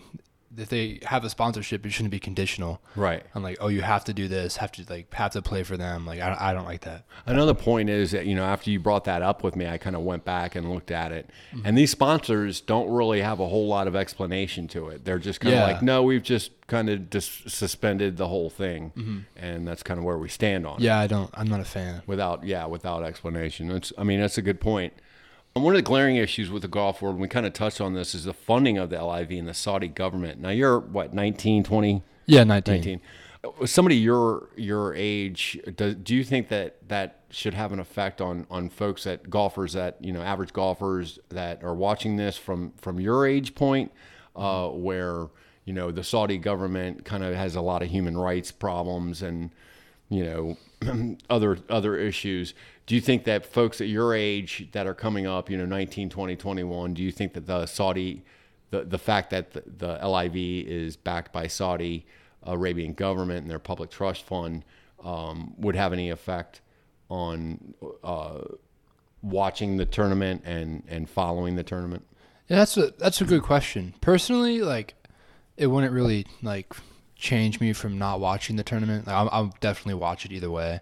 if 0.60 0.68
they 0.68 0.98
have 1.04 1.24
a 1.24 1.30
sponsorship 1.30 1.84
it 1.86 1.90
shouldn't 1.90 2.10
be 2.10 2.18
conditional 2.18 2.80
Right. 2.96 3.22
i'm 3.34 3.42
like 3.42 3.58
oh 3.60 3.68
you 3.68 3.82
have 3.82 4.04
to 4.04 4.12
do 4.12 4.28
this 4.28 4.56
have 4.56 4.72
to 4.72 4.84
like 4.88 5.12
have 5.14 5.32
to 5.32 5.42
play 5.42 5.62
for 5.62 5.76
them 5.76 6.06
like 6.06 6.20
i, 6.20 6.36
I 6.38 6.52
don't 6.54 6.64
like 6.64 6.82
that 6.82 7.04
Another 7.26 7.52
point 7.54 7.90
is 7.90 8.12
that, 8.12 8.24
you 8.26 8.34
know, 8.34 8.44
after 8.44 8.70
you 8.70 8.80
brought 8.80 9.04
that 9.04 9.20
up 9.20 9.42
with 9.44 9.54
me, 9.54 9.66
I 9.66 9.76
kind 9.76 9.94
of 9.94 10.00
went 10.02 10.24
back 10.24 10.54
and 10.54 10.70
looked 10.72 10.90
at 10.90 11.12
it. 11.12 11.28
Mm-hmm. 11.52 11.66
And 11.66 11.76
these 11.76 11.90
sponsors 11.90 12.60
don't 12.62 12.88
really 12.90 13.20
have 13.20 13.38
a 13.40 13.46
whole 13.48 13.66
lot 13.66 13.86
of 13.86 13.94
explanation 13.94 14.66
to 14.68 14.88
it. 14.88 15.04
They're 15.04 15.18
just 15.18 15.40
kind 15.40 15.54
of 15.54 15.58
Yeah. 15.60 15.66
like, 15.66 15.82
no, 15.82 16.02
we've 16.04 16.22
just 16.22 16.52
kind 16.68 16.88
of 16.88 17.10
just 17.10 17.50
suspended 17.50 18.16
the 18.16 18.28
whole 18.28 18.48
thing. 18.48 18.92
Mm-hmm. 18.96 19.18
And 19.36 19.68
that's 19.68 19.82
kind 19.82 19.98
of 19.98 20.04
where 20.04 20.16
we 20.16 20.28
stand 20.30 20.66
on 20.66 20.76
it. 20.80 20.84
yeah 20.84 20.98
i 20.98 21.06
don't 21.06 21.30
i'm 21.34 21.48
not 21.48 21.60
a 21.60 21.64
fan 21.64 22.00
without 22.06 22.44
yeah 22.44 22.64
without 22.66 23.02
explanation 23.02 23.70
it's 23.72 23.92
i 23.98 24.04
mean 24.04 24.20
that's 24.20 24.38
a 24.38 24.42
good 24.42 24.60
point 24.60 24.92
one 25.54 25.74
of 25.74 25.78
the 25.78 25.82
glaring 25.82 26.16
issues 26.16 26.50
with 26.50 26.62
the 26.62 26.68
golf 26.68 27.02
world 27.02 27.14
and 27.14 27.22
we 27.22 27.28
kind 27.28 27.46
of 27.46 27.52
touched 27.52 27.80
on 27.80 27.94
this 27.94 28.14
is 28.14 28.24
the 28.24 28.34
funding 28.34 28.78
of 28.78 28.90
the 28.90 29.04
liv 29.04 29.30
and 29.30 29.48
the 29.48 29.54
saudi 29.54 29.88
government. 29.88 30.40
Now 30.40 30.50
you're 30.50 30.78
what 30.78 31.14
19 31.14 31.64
20 31.64 32.02
yeah 32.26 32.44
19, 32.44 32.74
19 32.74 33.00
somebody 33.64 33.96
your 33.96 34.48
your 34.56 34.94
age 34.94 35.58
do, 35.76 35.94
do 35.94 36.14
you 36.14 36.24
think 36.24 36.48
that 36.48 36.76
that 36.88 37.20
should 37.30 37.54
have 37.54 37.72
an 37.72 37.78
effect 37.78 38.20
on 38.20 38.46
on 38.50 38.68
folks 38.68 39.04
that 39.04 39.30
golfers 39.30 39.74
that 39.74 39.96
you 40.00 40.12
know 40.12 40.22
average 40.22 40.52
golfers 40.52 41.18
that 41.28 41.62
are 41.62 41.74
watching 41.74 42.16
this 42.16 42.36
from 42.36 42.72
from 42.78 42.98
your 42.98 43.26
age 43.26 43.54
point 43.54 43.92
uh, 44.36 44.68
where 44.68 45.28
you 45.64 45.72
know 45.72 45.90
the 45.90 46.02
Saudi 46.02 46.38
government 46.38 47.04
kind 47.04 47.22
of 47.22 47.34
has 47.34 47.54
a 47.54 47.60
lot 47.60 47.82
of 47.82 47.88
human 47.88 48.16
rights 48.16 48.50
problems 48.50 49.22
and 49.22 49.50
you 50.08 50.24
know 50.24 51.16
other 51.30 51.58
other 51.68 51.96
issues 51.96 52.54
do 52.88 52.94
you 52.94 53.02
think 53.02 53.24
that 53.24 53.44
folks 53.44 53.82
at 53.82 53.88
your 53.88 54.14
age 54.14 54.66
that 54.72 54.86
are 54.86 54.94
coming 54.94 55.26
up 55.26 55.48
you 55.48 55.56
know 55.56 55.66
19 55.66 56.08
20 56.08 56.34
21 56.34 56.94
do 56.94 57.02
you 57.02 57.12
think 57.12 57.34
that 57.34 57.46
the 57.46 57.66
Saudi 57.66 58.24
the, 58.70 58.82
the 58.84 58.98
fact 58.98 59.30
that 59.30 59.52
the, 59.52 59.62
the 59.76 60.08
LIV 60.08 60.36
is 60.36 60.96
backed 60.96 61.32
by 61.32 61.46
Saudi 61.46 62.06
Arabian 62.42 62.94
government 62.94 63.42
and 63.42 63.50
their 63.50 63.58
public 63.58 63.90
trust 63.90 64.24
fund 64.24 64.64
um, 65.04 65.54
would 65.58 65.76
have 65.76 65.92
any 65.92 66.10
effect 66.10 66.60
on 67.08 67.74
uh, 68.02 68.40
watching 69.22 69.76
the 69.76 69.86
tournament 69.86 70.42
and, 70.44 70.82
and 70.88 71.08
following 71.08 71.56
the 71.56 71.62
tournament? 71.62 72.04
yeah 72.48 72.56
that's 72.56 72.76
a 72.76 72.90
that's 72.98 73.20
a 73.20 73.24
good 73.24 73.42
question. 73.42 73.94
Personally 74.00 74.62
like 74.62 74.94
it 75.58 75.66
wouldn't 75.66 75.92
really 75.92 76.26
like 76.42 76.72
change 77.16 77.60
me 77.60 77.74
from 77.74 77.98
not 77.98 78.20
watching 78.20 78.56
the 78.56 78.62
tournament. 78.62 79.06
Like, 79.06 79.16
I'll, 79.16 79.28
I'll 79.30 79.54
definitely 79.60 79.94
watch 79.94 80.24
it 80.24 80.32
either 80.32 80.50
way 80.50 80.80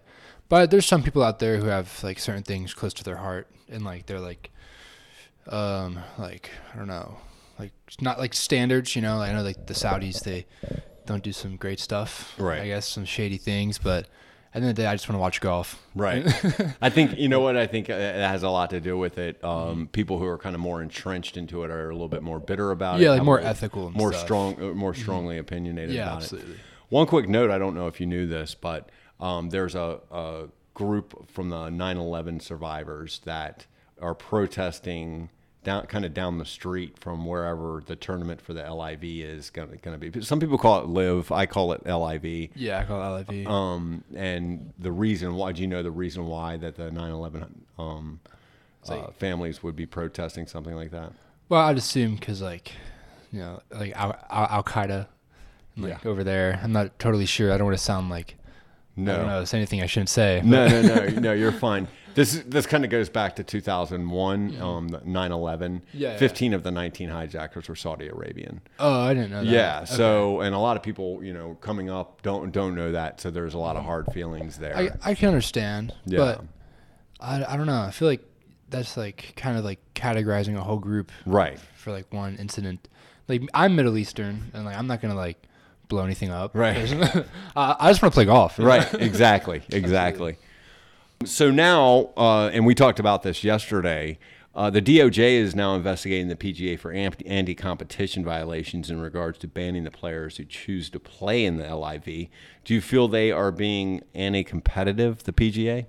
but 0.49 0.71
there's 0.71 0.85
some 0.85 1.03
people 1.03 1.23
out 1.23 1.39
there 1.39 1.57
who 1.57 1.67
have 1.67 2.01
like 2.03 2.19
certain 2.19 2.43
things 2.43 2.73
close 2.73 2.93
to 2.95 3.03
their 3.03 3.17
heart 3.17 3.47
and 3.69 3.83
like 3.83 4.05
they're 4.05 4.19
like 4.19 4.49
um 5.47 5.99
like 6.17 6.49
i 6.73 6.77
don't 6.77 6.87
know 6.87 7.17
like 7.59 7.71
not 8.01 8.19
like 8.19 8.33
standards 8.33 8.95
you 8.95 9.01
know 9.01 9.21
i 9.21 9.31
know 9.31 9.41
like 9.43 9.65
the 9.67 9.73
saudis 9.73 10.21
they 10.23 10.45
don't 11.05 11.23
do 11.23 11.31
some 11.31 11.55
great 11.55 11.79
stuff 11.79 12.33
Right. 12.37 12.61
i 12.61 12.67
guess 12.67 12.85
some 12.87 13.05
shady 13.05 13.37
things 13.37 13.77
but 13.77 14.07
at 14.53 14.61
the 14.61 14.67
end 14.67 14.69
of 14.69 14.75
the 14.75 14.81
day 14.81 14.87
i 14.87 14.93
just 14.93 15.07
want 15.07 15.15
to 15.15 15.21
watch 15.21 15.39
golf 15.41 15.81
Right. 15.95 16.25
I 16.81 16.89
think 16.89 17.17
you 17.17 17.27
know 17.27 17.39
what 17.39 17.57
I 17.57 17.65
think 17.65 17.89
it 17.89 17.95
has 18.15 18.43
a 18.43 18.49
lot 18.49 18.69
to 18.69 18.79
do 18.79 18.95
with 18.99 19.17
it. 19.17 19.43
Um, 19.43 19.87
people 19.91 20.19
who 20.19 20.25
are 20.27 20.37
kind 20.37 20.53
of 20.53 20.61
more 20.61 20.79
entrenched 20.83 21.37
into 21.37 21.63
it 21.63 21.71
are 21.71 21.89
a 21.89 21.93
little 21.93 22.07
bit 22.07 22.21
more 22.21 22.39
bitter 22.39 22.69
about 22.69 22.99
it. 22.99 23.03
Yeah, 23.03 23.11
like 23.11 23.23
more 23.23 23.39
ethical 23.39 23.87
and 23.87 23.95
more 23.95 24.11
stuff. 24.13 24.23
strong, 24.25 24.53
uh, 24.61 24.73
more 24.75 24.93
strongly 24.93 25.39
opinionated 25.39 25.95
Yeah, 25.95 26.03
about 26.03 26.21
absolutely. 26.21 26.53
it. 26.53 26.59
One 26.89 27.07
quick 27.07 27.27
note: 27.27 27.49
I 27.49 27.57
don't 27.57 27.73
know 27.73 27.87
if 27.87 27.99
you 27.99 28.05
knew 28.05 28.27
this, 28.27 28.53
but 28.53 28.89
um, 29.19 29.49
there's 29.49 29.75
a, 29.75 29.99
a 30.11 30.45
group 30.73 31.29
from 31.29 31.49
the 31.49 31.55
9/11 31.69 32.41
survivors 32.41 33.21
that 33.25 33.65
are 34.01 34.13
protesting 34.13 35.29
down 35.63 35.85
kind 35.87 36.05
of 36.05 36.13
down 36.13 36.37
the 36.37 36.45
street 36.45 36.97
from 36.97 37.25
wherever 37.25 37.83
the 37.85 37.95
tournament 37.95 38.39
for 38.39 38.53
the 38.53 38.61
LIV 38.73 39.03
is 39.03 39.49
going 39.49 39.77
to 39.81 39.97
be. 39.97 40.21
Some 40.21 40.39
people 40.39 40.57
call 40.57 40.79
it 40.81 40.87
live. 40.87 41.31
I 41.31 41.45
call 41.45 41.73
it 41.73 41.85
LIV. 41.85 42.51
Yeah, 42.55 42.79
I 42.79 42.83
call 42.85 43.17
it 43.17 43.27
LIV. 43.29 43.47
Um, 43.47 44.03
and 44.15 44.71
the 44.79 44.91
reason 44.91 45.33
why, 45.35 45.51
do 45.51 45.61
you 45.61 45.67
know 45.67 45.83
the 45.83 45.91
reason 45.91 46.25
why 46.27 46.55
that 46.57 46.75
the 46.75 46.89
9/11 46.91 47.47
um, 47.77 48.19
uh, 48.87 49.07
families 49.19 49.61
would 49.63 49.75
be 49.75 49.85
protesting 49.85 50.47
something 50.47 50.75
like 50.75 50.91
that? 50.91 51.11
well, 51.49 51.61
I'd 51.61 51.77
assume 51.77 52.15
because 52.15 52.41
like, 52.41 52.71
you 53.33 53.39
know, 53.39 53.61
like 53.71 53.93
Al 53.97 54.15
Al 54.29 54.63
Qaeda, 54.63 55.07
like 55.75 56.01
Yeah. 56.03 56.09
over 56.09 56.23
there. 56.23 56.59
I'm 56.63 56.71
not 56.71 56.97
totally 56.99 57.25
sure. 57.25 57.51
I 57.51 57.57
don't 57.57 57.65
want 57.67 57.77
to 57.77 57.83
sound 57.83 58.09
like 58.09 58.36
I 58.97 59.01
don't 59.03 59.27
know. 59.27 59.41
It's 59.41 59.53
anything 59.53 59.81
I 59.81 59.85
shouldn't 59.85 60.09
say. 60.09 60.41
No, 60.43 60.67
no, 60.67 60.81
no, 60.81 61.05
no. 61.19 61.33
You're 61.33 61.51
fine. 61.51 61.87
This 62.15 62.43
this 62.47 62.65
kind 62.65 62.83
of 62.83 62.89
goes 62.89 63.09
back 63.09 63.35
to 63.35 63.43
2001, 63.43 64.59
um, 64.59 64.89
9/11. 64.89 65.81
Yeah, 65.93 66.13
yeah. 66.13 66.17
15 66.17 66.53
of 66.55 66.63
the 66.63 66.71
19 66.71 67.09
hijackers 67.09 67.69
were 67.69 67.75
Saudi 67.75 68.07
Arabian. 68.07 68.61
Oh, 68.79 69.01
I 69.01 69.13
didn't 69.13 69.29
know 69.29 69.43
that. 69.43 69.51
Yeah. 69.51 69.83
So, 69.83 70.41
and 70.41 70.55
a 70.55 70.57
lot 70.57 70.77
of 70.77 70.83
people, 70.83 71.23
you 71.23 71.31
know, 71.31 71.55
coming 71.61 71.91
up 71.91 72.23
don't 72.23 72.51
don't 72.51 72.73
know 72.73 72.91
that. 72.93 73.21
So 73.21 73.29
there's 73.29 73.53
a 73.53 73.59
lot 73.59 73.75
of 73.75 73.83
hard 73.83 74.11
feelings 74.13 74.57
there. 74.57 74.75
I, 74.75 74.89
I 75.03 75.13
can 75.13 75.27
understand, 75.27 75.93
Yeah. 76.05 76.17
but 76.17 76.43
I, 77.19 77.53
I 77.53 77.57
don't 77.57 77.67
know. 77.67 77.81
I 77.81 77.91
feel 77.91 78.07
like 78.07 78.25
that's 78.69 78.97
like 78.97 79.33
kind 79.35 79.57
of 79.57 79.63
like 79.63 79.79
categorizing 79.93 80.57
a 80.57 80.61
whole 80.61 80.79
group 80.79 81.11
right. 81.25 81.59
for 81.75 81.91
like 81.91 82.11
one 82.11 82.35
incident. 82.37 82.87
Like 83.27 83.43
I'm 83.53 83.75
Middle 83.75 83.97
Eastern, 83.97 84.51
and 84.53 84.65
like 84.65 84.75
I'm 84.75 84.87
not 84.87 85.01
gonna 85.01 85.15
like 85.15 85.37
blow 85.87 86.03
anything 86.03 86.29
up. 86.29 86.51
Right. 86.53 86.77
I, 87.55 87.75
I 87.79 87.89
just 87.89 88.01
want 88.01 88.13
to 88.13 88.17
play 88.17 88.25
golf. 88.25 88.59
know? 88.59 88.65
Right. 88.67 88.93
Exactly. 88.95 89.61
Exactly. 89.69 90.37
So 91.25 91.49
now, 91.49 92.11
uh, 92.15 92.49
and 92.49 92.65
we 92.65 92.75
talked 92.75 92.99
about 92.99 93.23
this 93.23 93.43
yesterday. 93.43 94.19
Uh, 94.53 94.71
the 94.71 94.81
DOJ 94.81 95.33
is 95.33 95.55
now 95.55 95.75
investigating 95.75 96.29
the 96.29 96.35
PGA 96.35 96.79
for 96.79 96.91
anti-competition 96.91 98.23
violations 98.23 98.89
in 98.89 98.99
regards 98.99 99.37
to 99.39 99.47
banning 99.47 99.83
the 99.83 99.91
players 99.91 100.37
who 100.37 100.45
choose 100.45 100.89
to 100.89 100.99
play 100.99 101.45
in 101.45 101.57
the 101.57 101.75
LIV. 101.75 102.27
Do 102.65 102.73
you 102.73 102.81
feel 102.81 103.07
they 103.07 103.31
are 103.31 103.51
being 103.51 104.01
anti-competitive, 104.15 105.23
the 105.25 105.31
PGA? 105.31 105.85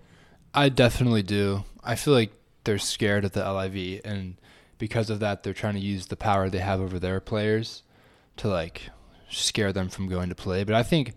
I 0.52 0.68
definitely 0.68 1.22
do. 1.22 1.64
I 1.82 1.94
feel 1.94 2.12
like 2.12 2.32
they're 2.64 2.78
scared 2.78 3.24
of 3.24 3.32
the 3.32 3.50
LIV, 3.50 4.02
and 4.04 4.36
because 4.76 5.08
of 5.08 5.18
that, 5.20 5.42
they're 5.42 5.54
trying 5.54 5.74
to 5.74 5.80
use 5.80 6.06
the 6.06 6.16
power 6.16 6.50
they 6.50 6.58
have 6.58 6.80
over 6.80 6.98
their 6.98 7.20
players 7.20 7.82
to 8.36 8.48
like 8.48 8.90
scare 9.30 9.72
them 9.72 9.88
from 9.88 10.08
going 10.08 10.28
to 10.28 10.34
play. 10.34 10.64
But 10.64 10.74
I 10.74 10.82
think 10.82 11.14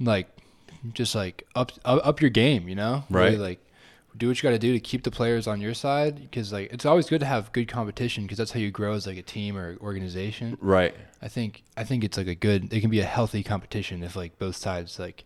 like 0.00 0.28
just 0.92 1.14
like 1.14 1.46
up 1.54 1.72
up, 1.84 2.06
up 2.06 2.20
your 2.20 2.30
game, 2.30 2.68
you 2.68 2.74
know? 2.74 3.04
Really, 3.10 3.30
Right. 3.30 3.38
like 3.38 3.60
do 4.16 4.28
what 4.28 4.36
you 4.36 4.42
got 4.44 4.50
to 4.50 4.58
do 4.60 4.72
to 4.72 4.78
keep 4.78 5.02
the 5.02 5.10
players 5.10 5.48
on 5.48 5.60
your 5.60 5.74
side 5.74 6.20
because 6.20 6.52
like 6.52 6.72
it's 6.72 6.84
always 6.86 7.08
good 7.08 7.18
to 7.20 7.26
have 7.26 7.50
good 7.52 7.66
competition 7.66 8.22
because 8.24 8.38
that's 8.38 8.52
how 8.52 8.60
you 8.60 8.70
grow 8.70 8.92
as 8.94 9.06
like 9.06 9.16
a 9.16 9.22
team 9.22 9.56
or 9.56 9.76
organization. 9.80 10.56
Right. 10.60 10.94
I 11.20 11.28
think 11.28 11.64
I 11.76 11.84
think 11.84 12.04
it's 12.04 12.16
like 12.16 12.28
a 12.28 12.34
good. 12.34 12.72
It 12.72 12.80
can 12.80 12.90
be 12.90 13.00
a 13.00 13.04
healthy 13.04 13.42
competition 13.42 14.02
if 14.02 14.14
like 14.14 14.38
both 14.38 14.56
sides 14.56 14.98
like 14.98 15.24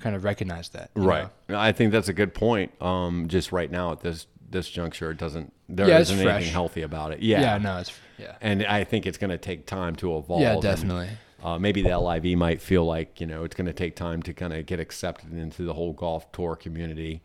kind 0.00 0.16
of 0.16 0.24
recognize 0.24 0.70
that. 0.70 0.90
Right. 0.96 1.28
know? 1.48 1.58
I 1.58 1.72
think 1.72 1.92
that's 1.92 2.08
a 2.08 2.12
good 2.12 2.34
point. 2.34 2.72
Um, 2.82 3.28
just 3.28 3.52
right 3.52 3.70
now 3.70 3.92
at 3.92 4.00
this 4.00 4.26
this 4.50 4.68
juncture, 4.68 5.10
it 5.10 5.18
doesn't 5.18 5.52
there 5.68 5.88
Yeah, 5.88 5.98
it's 5.98 6.10
not 6.10 6.26
anything 6.26 6.52
healthy 6.52 6.82
about 6.82 7.12
it. 7.12 7.20
Yeah. 7.20 7.40
Yeah. 7.40 7.58
No. 7.58 7.78
It's 7.78 7.92
yeah. 8.18 8.36
And 8.40 8.64
I 8.64 8.84
think 8.84 9.06
it's 9.06 9.18
going 9.18 9.30
to 9.30 9.38
take 9.38 9.66
time 9.66 9.94
to 9.96 10.16
evolve. 10.16 10.40
Yeah. 10.40 10.54
and, 10.54 10.62
Definitely. 10.62 11.10
Uh, 11.42 11.58
maybe 11.58 11.82
the 11.82 11.96
LIV 11.98 12.36
might 12.38 12.60
feel 12.62 12.84
like 12.84 13.20
you 13.20 13.26
know 13.26 13.44
it's 13.44 13.54
going 13.54 13.66
to 13.66 13.72
take 13.72 13.94
time 13.94 14.22
to 14.22 14.32
kind 14.32 14.52
of 14.52 14.64
get 14.66 14.80
accepted 14.80 15.32
into 15.36 15.62
the 15.62 15.74
whole 15.74 15.92
golf 15.92 16.30
tour 16.32 16.56
community 16.56 17.22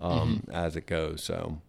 um, 0.00 0.42
Mm-hmm. 0.46 0.50
as 0.52 0.74
it 0.76 0.86
goes. 0.86 1.22
So, 1.22 1.60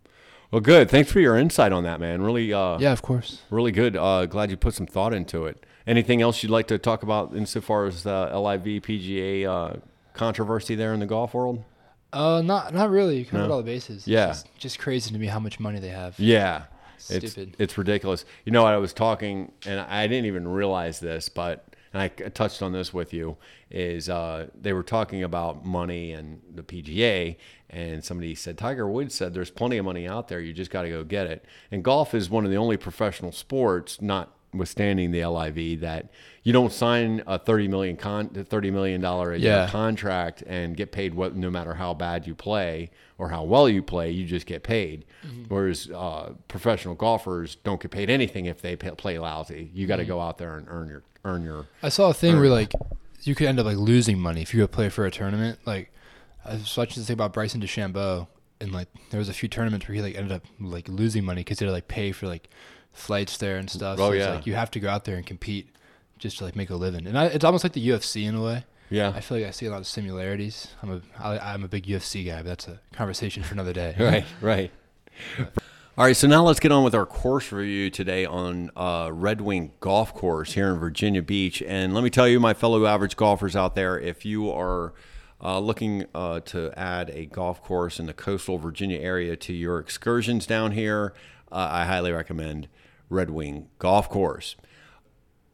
well, 0.51 0.59
good. 0.61 0.89
Thanks 0.89 1.11
for 1.11 1.19
your 1.19 1.37
insight 1.37 1.71
on 1.71 1.83
that, 1.83 1.99
man. 1.99 2.21
Really, 2.21 2.51
uh, 2.53 2.79
Yeah. 2.79 2.91
Of 2.91 3.01
course. 3.03 3.41
really 3.49 3.71
good. 3.71 3.95
Uh, 3.95 4.25
glad 4.25 4.49
you 4.49 4.57
put 4.57 4.73
some 4.73 4.87
thought 4.87 5.13
into 5.13 5.45
it. 5.45 5.65
Anything 5.85 6.21
else 6.21 6.41
you'd 6.41 6.49
like 6.51 6.67
to 6.69 6.77
talk 6.77 7.03
about 7.03 7.35
insofar 7.35 7.85
as 7.85 8.03
the 8.03 8.29
LIV 8.33 8.81
PGA 8.83 9.45
uh, 9.45 9.77
controversy 10.13 10.75
there 10.75 10.93
in 10.93 10.99
the 10.99 11.05
golf 11.05 11.33
world? 11.33 11.63
Uh, 12.11 12.41
not 12.43 12.73
not 12.73 12.89
really. 12.89 13.17
You 13.19 13.25
covered 13.25 13.47
No. 13.47 13.53
all 13.53 13.57
the 13.57 13.63
bases. 13.63 13.97
It's 13.97 14.07
Yeah. 14.07 14.27
just, 14.27 14.47
just 14.57 14.79
crazy 14.79 15.11
to 15.11 15.17
me 15.19 15.27
how 15.27 15.39
much 15.39 15.59
money 15.59 15.79
they 15.79 15.89
have. 15.89 16.17
Yeah. 16.19 16.63
It's, 17.09 17.31
Stupid. 17.31 17.55
it's 17.59 17.77
ridiculous. 17.77 18.23
You 18.45 18.51
know, 18.51 18.65
I 18.65 18.77
was 18.77 18.93
talking, 18.93 19.51
and 19.65 19.79
I 19.79 20.07
didn't 20.07 20.25
even 20.25 20.47
realize 20.47 20.99
this, 20.99 21.27
but 21.27 21.72
and 21.93 22.01
I 22.01 22.07
touched 22.07 22.61
on 22.61 22.73
this 22.73 22.93
with 22.93 23.13
you. 23.13 23.37
Is 23.69 24.09
uh, 24.09 24.47
they 24.59 24.73
were 24.73 24.83
talking 24.83 25.23
about 25.23 25.63
money 25.65 26.11
and 26.11 26.41
the 26.53 26.63
PGA, 26.63 27.37
and 27.69 28.03
somebody 28.03 28.35
said 28.35 28.57
Tiger 28.57 28.87
Woods 28.87 29.15
said 29.15 29.33
there's 29.33 29.51
plenty 29.51 29.77
of 29.77 29.85
money 29.85 30.07
out 30.07 30.27
there. 30.27 30.39
You 30.39 30.53
just 30.53 30.71
got 30.71 30.81
to 30.83 30.89
go 30.89 31.03
get 31.03 31.27
it. 31.27 31.45
And 31.71 31.83
golf 31.83 32.13
is 32.13 32.29
one 32.29 32.45
of 32.45 32.51
the 32.51 32.57
only 32.57 32.77
professional 32.77 33.31
sports, 33.31 34.01
notwithstanding 34.53 35.11
the 35.11 35.25
LIV, 35.25 35.81
that 35.81 36.09
you 36.43 36.53
don't 36.53 36.71
sign 36.71 37.23
a 37.27 37.39
thirty 37.39 37.67
million 37.67 37.95
con 37.97 38.29
thirty 38.29 38.71
million 38.71 39.01
dollar 39.01 39.33
a 39.33 39.37
year 39.39 39.51
Yeah. 39.51 39.69
contract 39.69 40.43
and 40.47 40.75
get 40.77 40.91
paid 40.91 41.13
what 41.13 41.35
no 41.35 41.49
matter 41.49 41.73
how 41.73 41.93
bad 41.93 42.27
you 42.27 42.35
play 42.35 42.91
or 43.17 43.29
how 43.29 43.43
well 43.43 43.67
you 43.67 43.81
play, 43.81 44.11
you 44.11 44.25
just 44.25 44.45
get 44.45 44.63
paid. 44.63 45.05
Whereas 45.47 45.89
uh, 45.89 46.33
professional 46.47 46.95
golfers 46.95 47.55
don't 47.55 47.81
get 47.81 47.91
paid 47.91 48.09
anything 48.09 48.45
if 48.45 48.61
they 48.61 48.75
pa- 48.75 48.95
play 48.95 49.17
lousy. 49.17 49.71
You 49.73 49.87
got 49.87 49.97
to 49.97 50.05
go 50.05 50.19
out 50.19 50.37
there 50.37 50.57
and 50.57 50.67
earn 50.69 50.87
your 50.89 51.03
earn 51.25 51.43
your. 51.43 51.65
I 51.81 51.89
saw 51.89 52.09
a 52.09 52.13
thing 52.13 52.39
where 52.39 52.49
like 52.49 52.73
you 53.21 53.35
could 53.35 53.47
end 53.47 53.59
up 53.59 53.65
like 53.65 53.77
losing 53.77 54.19
money 54.19 54.41
if 54.41 54.53
you 54.53 54.59
go 54.61 54.67
play 54.67 54.89
for 54.89 55.05
a 55.05 55.11
tournament. 55.11 55.59
Like 55.65 55.91
I 56.45 56.53
was 56.53 56.77
watching 56.77 57.01
this 57.01 57.07
thing 57.07 57.13
about 57.15 57.31
Bryson 57.33 57.61
DeChambeau, 57.61 58.27
and 58.59 58.71
like 58.73 58.89
there 59.11 59.17
was 59.19 59.29
a 59.29 59.33
few 59.33 59.47
tournaments 59.47 59.87
where 59.87 59.95
he 59.95 60.01
like 60.01 60.15
ended 60.15 60.33
up 60.33 60.43
like 60.59 60.87
losing 60.89 61.23
money 61.23 61.41
because 61.41 61.59
he 61.59 61.65
had 61.65 61.69
to 61.69 61.73
like 61.73 61.87
pay 61.87 62.11
for 62.11 62.27
like 62.27 62.49
flights 62.93 63.37
there 63.37 63.57
and 63.57 63.69
stuff. 63.69 63.99
Oh, 63.99 64.09
so 64.09 64.13
yeah. 64.13 64.35
like 64.35 64.47
you 64.47 64.55
have 64.55 64.71
to 64.71 64.79
go 64.79 64.89
out 64.89 65.05
there 65.05 65.17
and 65.17 65.25
compete 65.25 65.67
just 66.17 66.37
to 66.37 66.45
like 66.45 66.55
make 66.55 66.69
a 66.69 66.75
living. 66.75 67.05
And 67.05 67.17
I, 67.17 67.25
it's 67.25 67.43
almost 67.43 67.63
like 67.63 67.73
the 67.73 67.85
UFC 67.85 68.25
in 68.25 68.35
a 68.35 68.41
way. 68.41 68.63
Yeah. 68.89 69.11
I 69.15 69.21
feel 69.21 69.39
like 69.39 69.47
I 69.47 69.51
see 69.51 69.65
a 69.65 69.71
lot 69.71 69.79
of 69.79 69.87
similarities. 69.87 70.67
I'm 70.81 70.91
a 70.91 71.01
I, 71.19 71.53
I'm 71.53 71.63
a 71.63 71.67
big 71.67 71.85
UFC 71.85 72.25
guy, 72.25 72.37
but 72.37 72.45
that's 72.45 72.67
a 72.67 72.79
conversation 72.93 73.43
for 73.43 73.53
another 73.53 73.73
day. 73.73 73.95
Right, 73.99 74.25
right. 74.41 74.71
All 75.95 76.05
right, 76.05 76.15
so 76.15 76.27
now 76.27 76.43
let's 76.43 76.59
get 76.59 76.71
on 76.71 76.83
with 76.83 76.95
our 76.95 77.05
course 77.05 77.51
review 77.51 77.91
today 77.91 78.25
on 78.25 78.71
uh, 78.75 79.11
Red 79.13 79.41
Wing 79.41 79.73
Golf 79.79 80.11
Course 80.11 80.53
here 80.53 80.71
in 80.71 80.79
Virginia 80.79 81.21
Beach. 81.21 81.61
And 81.61 81.93
let 81.93 82.03
me 82.03 82.09
tell 82.09 82.27
you, 82.27 82.39
my 82.39 82.55
fellow 82.55 82.87
average 82.87 83.15
golfers 83.15 83.55
out 83.55 83.75
there, 83.75 83.99
if 83.99 84.25
you 84.25 84.49
are 84.49 84.93
uh, 85.39 85.59
looking 85.59 86.05
uh, 86.15 86.39
to 86.39 86.73
add 86.75 87.11
a 87.11 87.27
golf 87.27 87.61
course 87.61 87.99
in 87.99 88.07
the 88.07 88.13
coastal 88.13 88.57
Virginia 88.57 88.99
area 88.99 89.35
to 89.35 89.53
your 89.53 89.77
excursions 89.77 90.47
down 90.47 90.71
here, 90.71 91.13
uh, 91.51 91.67
I 91.71 91.85
highly 91.85 92.11
recommend 92.11 92.67
Red 93.13 93.29
Wing 93.29 93.69
Golf 93.79 94.09
Course. 94.09 94.55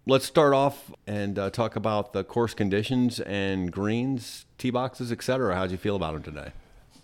Let's 0.06 0.26
start 0.26 0.54
off 0.54 0.92
and 1.06 1.38
uh, 1.38 1.50
talk 1.52 1.76
about 1.76 2.14
the 2.14 2.24
course 2.24 2.56
conditions 2.56 3.20
and 3.20 3.72
greens, 3.72 4.46
tee 4.58 4.72
boxes, 4.72 5.12
etc. 5.12 5.56
How'd 5.56 5.70
you 5.72 5.78
feel 5.78 5.96
about 5.96 6.14
them 6.14 6.24
today? 6.24 6.52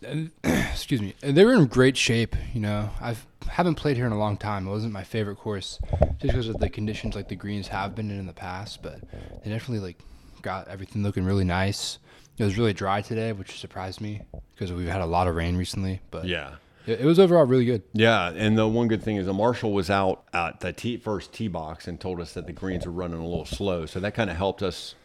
and, 0.06 0.32
excuse 0.44 1.02
me, 1.02 1.16
and 1.22 1.36
they 1.36 1.46
were 1.46 1.54
in 1.54 1.66
great 1.66 1.98
shape. 1.98 2.36
You 2.54 2.62
know, 2.62 2.90
I've 3.02 3.26
haven't 3.48 3.76
played 3.76 3.98
here 3.98 4.06
in 4.06 4.12
a 4.12 4.18
long 4.18 4.38
time. 4.38 4.68
It 4.68 4.72
wasn't 4.72 4.94
my 4.94 5.04
favorite 5.04 5.38
course, 5.38 5.80
just 6.20 6.22
because 6.22 6.48
of 6.48 6.58
the 6.60 6.70
conditions 6.70 7.16
like 7.16 7.28
the 7.28 7.36
greens 7.36 7.68
have 7.68 7.96
been 7.96 8.10
in 8.10 8.20
in 8.20 8.26
the 8.28 8.34
past. 8.34 8.82
But 8.82 9.02
they 9.44 9.50
definitely 9.52 9.80
like 9.80 10.00
got 10.42 10.68
everything 10.68 11.04
looking 11.04 11.26
really 11.26 11.46
nice. 11.46 12.00
It 12.38 12.44
was 12.44 12.58
really 12.58 12.74
dry 12.74 13.02
today, 13.02 13.32
which 13.32 13.60
surprised 13.60 14.02
me 14.02 14.22
because 14.54 14.72
we've 14.72 14.88
had 14.88 15.02
a 15.02 15.06
lot 15.06 15.28
of 15.28 15.36
rain 15.36 15.56
recently. 15.56 16.02
But 16.12 16.26
Yeah. 16.26 16.56
It, 16.88 17.02
was 17.06 17.20
overall 17.20 17.46
really 17.46 17.66
good. 17.66 17.84
Yeah, 17.94 18.30
and 18.30 18.58
the 18.58 18.68
one 18.68 18.88
good 18.88 19.02
thing 19.04 19.18
is 19.18 19.26
the 19.26 19.34
marshal 19.34 19.74
was 19.74 19.90
out 19.90 20.24
at 20.34 20.60
the 20.60 20.72
tee, 20.74 20.98
first 20.98 21.34
tee 21.34 21.48
box 21.48 21.88
and 21.88 22.00
told 22.00 22.20
us 22.20 22.34
that 22.34 22.46
the 22.48 22.54
greens 22.54 22.86
were 22.86 22.92
running 22.92 23.20
a 23.20 23.26
little 23.28 23.46
slow, 23.46 23.86
so 23.86 24.00
that 24.00 24.14
kind 24.14 24.30
of 24.30 24.38
helped 24.38 24.62
us 24.64 24.96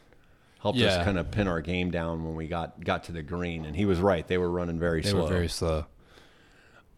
helped 0.61 0.79
us 0.79 1.05
kind 1.05 1.19
of 1.19 1.31
pin 1.31 1.49
our 1.49 1.63
game 1.63 1.91
down 1.91 2.23
when 2.25 2.35
we 2.35 2.47
got 2.47 2.85
got 2.85 3.05
to 3.05 3.13
the 3.13 3.23
green. 3.23 3.65
And 3.65 3.75
he 3.77 3.87
was 3.87 3.99
right; 3.99 4.27
they 4.27 4.39
were 4.39 4.51
running 4.51 4.79
very 4.79 5.01
They 5.01 5.11
slow. 5.11 5.23
were 5.23 5.29
very 5.29 5.49
slow. 5.49 5.87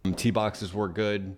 Um, 0.05 0.15
tee 0.15 0.31
boxes 0.33 0.75
were 0.75 0.89
good, 0.89 1.37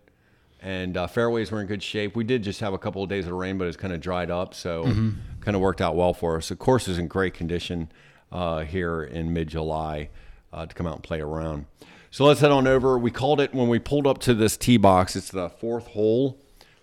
and 0.62 0.96
uh, 0.96 1.06
fairways 1.06 1.50
were 1.50 1.60
in 1.60 1.66
good 1.66 1.82
shape. 1.82 2.16
We 2.16 2.24
did 2.24 2.42
just 2.42 2.60
have 2.60 2.72
a 2.72 2.78
couple 2.78 3.02
of 3.02 3.10
days 3.10 3.26
of 3.26 3.32
rain, 3.32 3.58
but 3.58 3.68
it's 3.68 3.76
kind 3.76 3.92
of 3.92 4.00
dried 4.00 4.30
up, 4.30 4.54
so 4.54 4.84
kind 4.84 5.54
of 5.54 5.60
worked 5.60 5.82
out 5.82 5.96
well 5.96 6.14
for 6.14 6.36
us. 6.38 6.48
The 6.48 6.56
course 6.56 6.88
is 6.88 6.98
in 6.98 7.08
great 7.08 7.34
condition 7.34 7.92
uh, 8.32 8.60
here 8.64 9.02
in 9.02 9.32
mid 9.34 9.48
July 9.48 10.08
uh, 10.52 10.64
to 10.64 10.74
come 10.74 10.86
out 10.86 10.94
and 10.94 11.02
play 11.02 11.20
around. 11.20 11.66
So 12.14 12.25
let's 12.26 12.38
head 12.38 12.52
on 12.52 12.68
over. 12.68 12.97
We 12.97 13.11
called 13.11 13.40
it 13.40 13.52
when 13.52 13.66
we 13.66 13.80
pulled 13.80 14.06
up 14.06 14.18
to 14.18 14.35
this 14.35 14.56
tee 14.56 14.76
box. 14.76 15.16
It's 15.16 15.30
the 15.30 15.49
fourth 15.50 15.88
hole, 15.88 16.38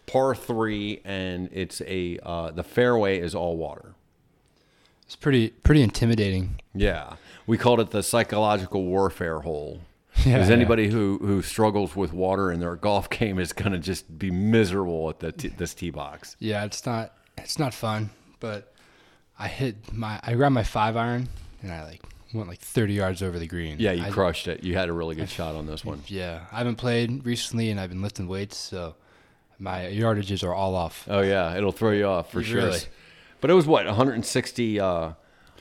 par 0.06 0.36
three, 0.36 1.00
and 1.06 1.48
it's 1.54 1.82
a 1.88 2.20
uh, 2.22 2.52
the 2.52 2.66
fairway 2.66 3.18
is 3.18 3.34
all 3.34 3.56
water. 3.56 3.96
It's 5.06 5.16
pretty 5.16 5.52
pretty 5.52 5.84
intimidating. 5.84 6.60
Yeah, 6.76 7.14
we 7.48 7.58
called 7.58 7.80
it 7.80 7.92
the 7.92 8.04
psychological 8.04 8.84
warfare 8.84 9.40
hole. 9.40 9.80
Yeah, 10.26 10.34
Because 10.34 10.50
yeah. 10.50 10.56
anybody 10.56 10.90
who, 10.90 11.18
who 11.22 11.42
struggles 11.42 11.96
with 11.96 12.12
water 12.12 12.52
in 12.52 12.60
their 12.60 12.76
golf 12.76 13.10
game 13.18 13.40
is 13.40 13.54
going 13.54 13.72
to 13.72 13.80
just 13.80 14.20
be 14.20 14.30
miserable 14.32 15.10
at 15.10 15.20
the 15.20 15.32
t- 15.32 15.48
this 15.48 15.74
tee 15.74 15.92
box. 15.92 16.36
Yeah, 16.40 16.66
it's 16.66 16.86
not 16.86 17.14
it's 17.38 17.58
not 17.58 17.74
fun, 17.74 18.10
but 18.42 18.74
I 19.40 19.48
hit 19.48 19.94
my 19.94 20.20
I 20.24 20.34
grabbed 20.34 20.56
my 20.56 20.64
five 20.64 20.98
iron 20.98 21.30
and 21.62 21.72
I 21.72 21.86
like 21.86 22.02
went 22.34 22.50
like 22.50 22.60
30 22.60 22.94
yards 22.94 23.22
over 23.22 23.40
the 23.40 23.48
green. 23.48 23.78
Yeah, 23.80 23.92
you 23.92 24.06
I- 24.06 24.10
crushed 24.10 24.48
it. 24.48 24.64
You 24.64 24.76
had 24.76 24.90
a 24.90 24.94
really 24.94 25.16
good 25.16 25.30
shot 25.30 25.56
on 25.56 25.66
this 25.66 25.84
one. 25.84 26.02
Yeah, 26.08 26.46
I 26.52 26.60
haven't 26.60 26.76
played 26.76 27.26
recently, 27.26 27.70
and 27.70 27.80
I've 27.80 27.90
been 27.90 28.02
lifting 28.02 28.28
weights, 28.28 28.58
so 28.58 28.96
my 29.60 29.82
yardages 29.86 30.44
are 30.44 30.54
all 30.54 30.76
off. 30.76 31.08
Oh 31.10 31.22
yeah, 31.22 31.56
it'll 31.56 31.72
throw 31.72 31.92
you 31.92 32.06
off 32.06 32.32
for 32.32 32.44
sure. 32.44 32.72
But 33.40 33.50
it 33.50 33.54
was 33.54 33.66
what 33.66 33.86
160, 33.86 34.80
uh, 34.80 35.14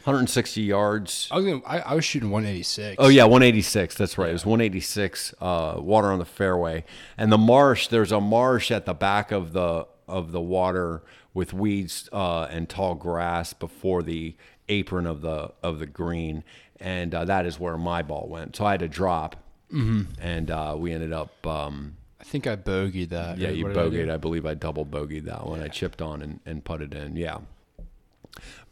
160 0.04 0.62
yards. 0.62 1.28
I 1.30 1.36
was 1.36 1.44
gonna, 1.46 1.62
I, 1.66 1.78
I 1.80 1.94
was 1.94 2.04
shooting 2.04 2.30
186. 2.30 2.96
Oh 2.98 3.08
yeah, 3.08 3.24
186. 3.24 3.94
That's 3.96 4.18
right. 4.18 4.30
It 4.30 4.32
was 4.32 4.46
186. 4.46 5.34
Uh, 5.40 5.76
water 5.78 6.08
on 6.08 6.18
the 6.18 6.24
fairway, 6.24 6.84
and 7.18 7.30
the 7.32 7.38
marsh. 7.38 7.88
There's 7.88 8.12
a 8.12 8.20
marsh 8.20 8.70
at 8.70 8.86
the 8.86 8.94
back 8.94 9.32
of 9.32 9.52
the 9.52 9.86
of 10.08 10.32
the 10.32 10.40
water 10.40 11.02
with 11.32 11.52
weeds 11.52 12.08
uh, 12.12 12.42
and 12.50 12.68
tall 12.68 12.94
grass 12.94 13.52
before 13.52 14.02
the 14.02 14.34
apron 14.70 15.06
of 15.06 15.20
the 15.20 15.52
of 15.62 15.78
the 15.78 15.86
green, 15.86 16.44
and 16.78 17.14
uh, 17.14 17.24
that 17.26 17.46
is 17.46 17.58
where 17.58 17.76
my 17.76 18.02
ball 18.02 18.28
went. 18.28 18.56
So 18.56 18.64
I 18.64 18.72
had 18.72 18.80
to 18.80 18.88
drop, 18.88 19.36
mm-hmm. 19.72 20.02
and 20.20 20.50
uh, 20.50 20.74
we 20.78 20.92
ended 20.92 21.12
up. 21.12 21.46
Um, 21.46 21.96
I 22.20 22.24
think 22.24 22.46
I 22.46 22.56
bogeyed 22.56 23.08
that. 23.10 23.38
yeah, 23.38 23.48
you 23.48 23.66
did 23.66 23.76
I 23.76 23.80
bogeyed. 23.80 24.10
I, 24.10 24.16
believe 24.18 24.44
I 24.44 24.54
double 24.54 24.84
bogeyed 24.84 25.24
that 25.24 25.46
one. 25.46 25.62
I 25.62 25.68
chipped 25.68 26.02
on 26.02 26.20
and, 26.20 26.40
and 26.44 26.62
putted 26.62 26.94
in. 26.94 27.16
Yeah. 27.16 27.38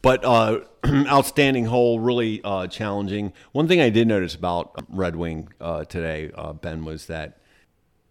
But 0.02 0.22
uh, 0.24 0.60
outstanding 0.86 1.64
hole, 1.64 1.98
really 1.98 2.40
uh, 2.44 2.66
challenging. 2.66 3.32
One 3.52 3.66
thing 3.66 3.80
I 3.80 3.88
did 3.88 4.06
notice 4.06 4.34
about 4.34 4.84
Red 4.90 5.16
Wing 5.16 5.48
uh, 5.60 5.84
today, 5.84 6.30
uh, 6.34 6.52
Ben, 6.52 6.84
was 6.84 7.06
that 7.06 7.38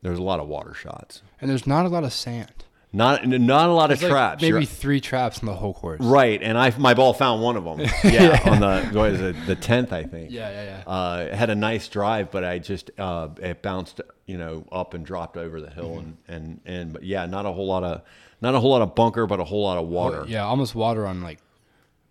there's 0.01 0.19
a 0.19 0.23
lot 0.23 0.39
of 0.39 0.47
water 0.47 0.73
shots. 0.73 1.21
And 1.39 1.49
there's 1.49 1.67
not 1.67 1.85
a 1.85 1.89
lot 1.89 2.03
of 2.03 2.13
sand. 2.13 2.65
Not 2.93 3.27
not 3.27 3.69
a 3.69 3.73
lot 3.73 3.91
of 3.91 3.95
It's 3.95 4.03
like 4.03 4.11
traps. 4.11 4.41
maybe 4.41 4.49
You're- 4.53 4.65
three 4.65 5.01
traps 5.01 5.39
in 5.39 5.45
the 5.45 5.53
whole 5.53 5.73
course. 5.73 5.99
right, 6.01 6.41
and 6.41 6.57
I 6.57 6.73
my 6.77 6.93
ball 6.93 7.13
found 7.13 7.41
one 7.43 7.57
of 7.57 7.63
them. 7.65 7.79
Yeah, 8.03 8.39
on 8.45 8.59
the 8.61 8.97
what 8.97 9.11
is 9.11 9.19
it, 9.21 9.35
the 9.45 9.55
tenth, 9.55 9.91
I 9.91 10.03
think. 10.03 10.31
Yeah, 10.31 10.49
yeah, 10.49 10.63
yeah. 10.63 10.83
Uh, 10.91 11.35
had 11.35 11.49
a 11.49 11.55
nice 11.55 11.87
drive, 11.89 12.31
but 12.31 12.43
I 12.45 12.59
just 12.59 12.89
uh, 12.97 13.27
it 13.41 13.61
bounced, 13.61 13.99
you 14.25 14.37
know, 14.37 14.65
up 14.71 14.93
and 14.93 15.05
dropped 15.05 15.35
over 15.35 15.59
the 15.59 15.69
hill, 15.69 15.99
and 15.99 16.17
and 16.29 16.61
and 16.65 16.93
but 16.93 17.03
yeah, 17.03 17.25
not 17.25 17.45
a 17.45 17.51
whole 17.51 17.67
lot 17.67 17.83
of 17.83 18.01
not 18.41 18.55
a 18.55 18.59
whole 18.61 18.71
lot 18.71 18.81
of 18.81 18.95
bunker, 18.95 19.27
but 19.27 19.41
a 19.41 19.43
whole 19.43 19.63
lot 19.63 19.77
of 19.77 19.87
water. 19.89 20.23
Yeah, 20.27 20.45
almost 20.45 20.73
water 20.73 21.05
on 21.05 21.21
like 21.21 21.39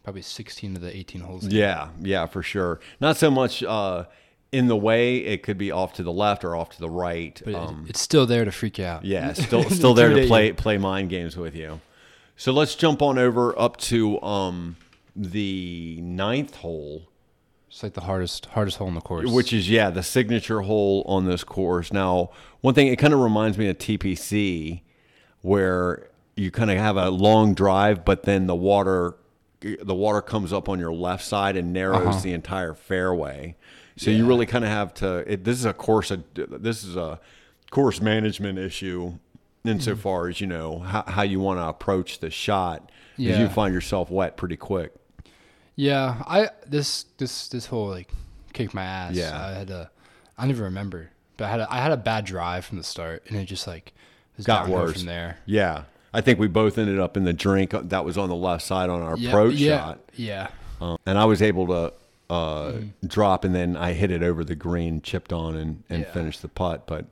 probably 0.05 0.23
16 0.23 0.77
of 0.77 0.83
the 0.83 0.95
18 0.97 1.23
holes. 1.23 1.47
Yeah, 1.49 1.89
yeah, 2.01 2.27
for 2.27 2.43
sure. 2.43 2.81
Not 3.01 3.17
so 3.17 3.29
much 3.31 3.63
uh, 3.63 4.05
in 4.53 4.67
the 4.69 4.77
way. 4.77 5.17
It 5.19 5.43
could 5.43 5.59
be 5.59 5.71
off 5.71 5.93
to 5.95 6.03
the 6.03 6.13
left 6.13 6.45
or 6.45 6.55
off 6.57 6.71
to 6.71 6.81
the 6.81 6.91
right. 6.91 7.41
But 7.45 7.55
Um, 7.55 7.87
it's 7.89 8.01
still 8.01 8.27
there 8.27 8.45
to 8.45 8.53
freak 8.53 8.79
you 8.79 8.85
out. 8.85 9.05
yeah, 9.05 9.33
still 9.47 9.65
still 9.71 9.95
there 9.95 10.11
to 10.11 10.27
play 10.27 10.53
play 10.53 10.79
mind 10.79 11.11
games 11.11 11.37
with 11.37 11.55
you. 11.55 11.81
So 12.37 12.53
let's 12.53 12.75
jump 12.75 13.01
on 13.03 13.19
over 13.19 13.59
up 13.59 13.77
to 13.79 14.21
um, 14.23 14.77
the 15.15 15.99
ninth 16.03 16.57
hole. 16.57 17.09
It's 17.69 17.83
like 17.83 17.95
the 17.95 18.03
hardest 18.03 18.47
hardest 18.47 18.79
hole 18.79 18.89
in 18.89 18.95
the 18.95 19.01
course. 19.01 19.31
which 19.31 19.53
is 19.53 19.69
yeah 19.69 19.91
the 19.91 20.03
signature 20.03 20.63
hole 20.63 21.03
on 21.07 21.27
this 21.27 21.45
course 21.45 21.93
now 21.93 22.31
one 22.63 22.73
thing 22.73 22.87
it 22.87 22.97
kind 22.97 23.13
of 23.13 23.21
reminds 23.21 23.59
me 23.59 23.69
of 23.69 23.77
tpc 23.77 24.81
where 25.43 26.09
you 26.37 26.51
kind 26.51 26.71
of 26.71 26.79
have 26.79 26.97
a 26.97 27.11
long 27.11 27.53
drive 27.55 28.03
but 28.05 28.23
then 28.23 28.47
the 28.47 28.55
water 28.55 29.17
the 29.61 29.95
water 29.95 30.23
comes 30.23 30.53
up 30.55 30.69
on 30.71 30.79
your 30.79 30.93
left 30.93 31.25
side 31.25 31.55
and 31.57 31.73
narrows 31.73 32.07
Uh-huh. 32.07 32.21
the 32.21 32.33
entire 32.33 32.73
fairway 32.73 33.57
so 33.97 34.11
you 34.11 34.27
really 34.27 34.47
kind 34.47 34.65
of 34.65 34.71
have 34.71 34.93
to 34.95 35.19
it, 35.33 35.45
this 35.45 35.59
is 35.59 35.65
a 35.65 35.73
course 35.73 36.13
this 36.35 36.85
is 36.85 36.97
a 36.97 37.19
course 37.71 38.01
management 38.01 38.59
issue 38.59 39.13
insofar 39.65 40.29
as 40.29 40.41
you 40.41 40.47
know 40.47 40.79
how, 40.79 41.03
how 41.07 41.23
you 41.23 41.41
want 41.41 41.59
to 41.59 41.65
approach 41.65 42.21
the 42.21 42.31
shot 42.31 42.91
because 43.17 43.39
you 43.39 43.49
find 43.49 43.75
yourself 43.75 44.11
wet 44.11 44.37
pretty 44.37 44.57
quick 44.57 44.93
yeah, 45.77 46.23
I 46.27 46.49
this 46.67 47.05
this 47.19 47.49
this 47.49 47.67
whole 47.67 47.89
like 47.89 48.09
kicked 48.55 48.73
my 48.73 48.83
ass. 48.83 49.15
Yeah. 49.15 49.39
I 49.39 49.51
had 49.53 49.71
a 49.71 49.91
I 50.37 50.43
don't 50.43 50.51
even 50.51 50.65
remember, 50.65 51.11
but 51.37 51.45
I 51.45 51.49
had 51.51 51.61
a, 51.61 51.73
I 51.73 51.77
had 51.79 51.93
a 51.93 51.97
bad 51.99 52.25
drive 52.25 52.65
from 52.65 52.79
the 52.79 52.85
start, 52.85 53.25
and 53.29 53.37
it 53.37 53.45
just 53.45 53.67
like 53.67 53.93
was 54.39 54.47
got 54.47 54.69
worse 54.69 54.97
from 54.97 55.07
there. 55.07 55.39
Yeah. 55.45 55.85
I 56.15 56.23
think 56.23 56.39
we 56.39 56.49
both 56.49 56.79
ended 56.79 56.99
up 56.99 57.19
in 57.19 57.25
the 57.25 57.35
drink 57.35 57.73
that 57.73 58.05
was 58.07 58.17
on 58.17 58.31
the 58.31 58.35
left 58.35 58.65
side 58.65 58.89
on 58.89 59.03
our 59.03 59.19
Yeah, 59.19 59.29
approach 59.29 59.55
yeah, 59.57 59.77
shot. 59.79 60.01
Yeah, 60.15 60.49
Um, 60.81 60.97
and 61.05 61.19
I 61.19 61.27
was 61.27 61.43
able 61.43 61.67
to 61.67 61.93
uh, 62.29 62.73
Mm. 62.73 62.91
drop 63.07 63.45
and 63.45 63.55
then 63.55 63.77
I 63.77 63.93
hit 63.93 64.11
it 64.11 64.23
over 64.23 64.43
the 64.45 64.57
green, 64.57 65.01
chipped 65.01 65.33
on 65.33 65.55
and, 65.57 65.85
and 65.89 66.03
Yeah. 66.03 66.13
finished 66.13 66.43
the 66.43 66.49
putt. 66.49 66.87
But 66.87 67.07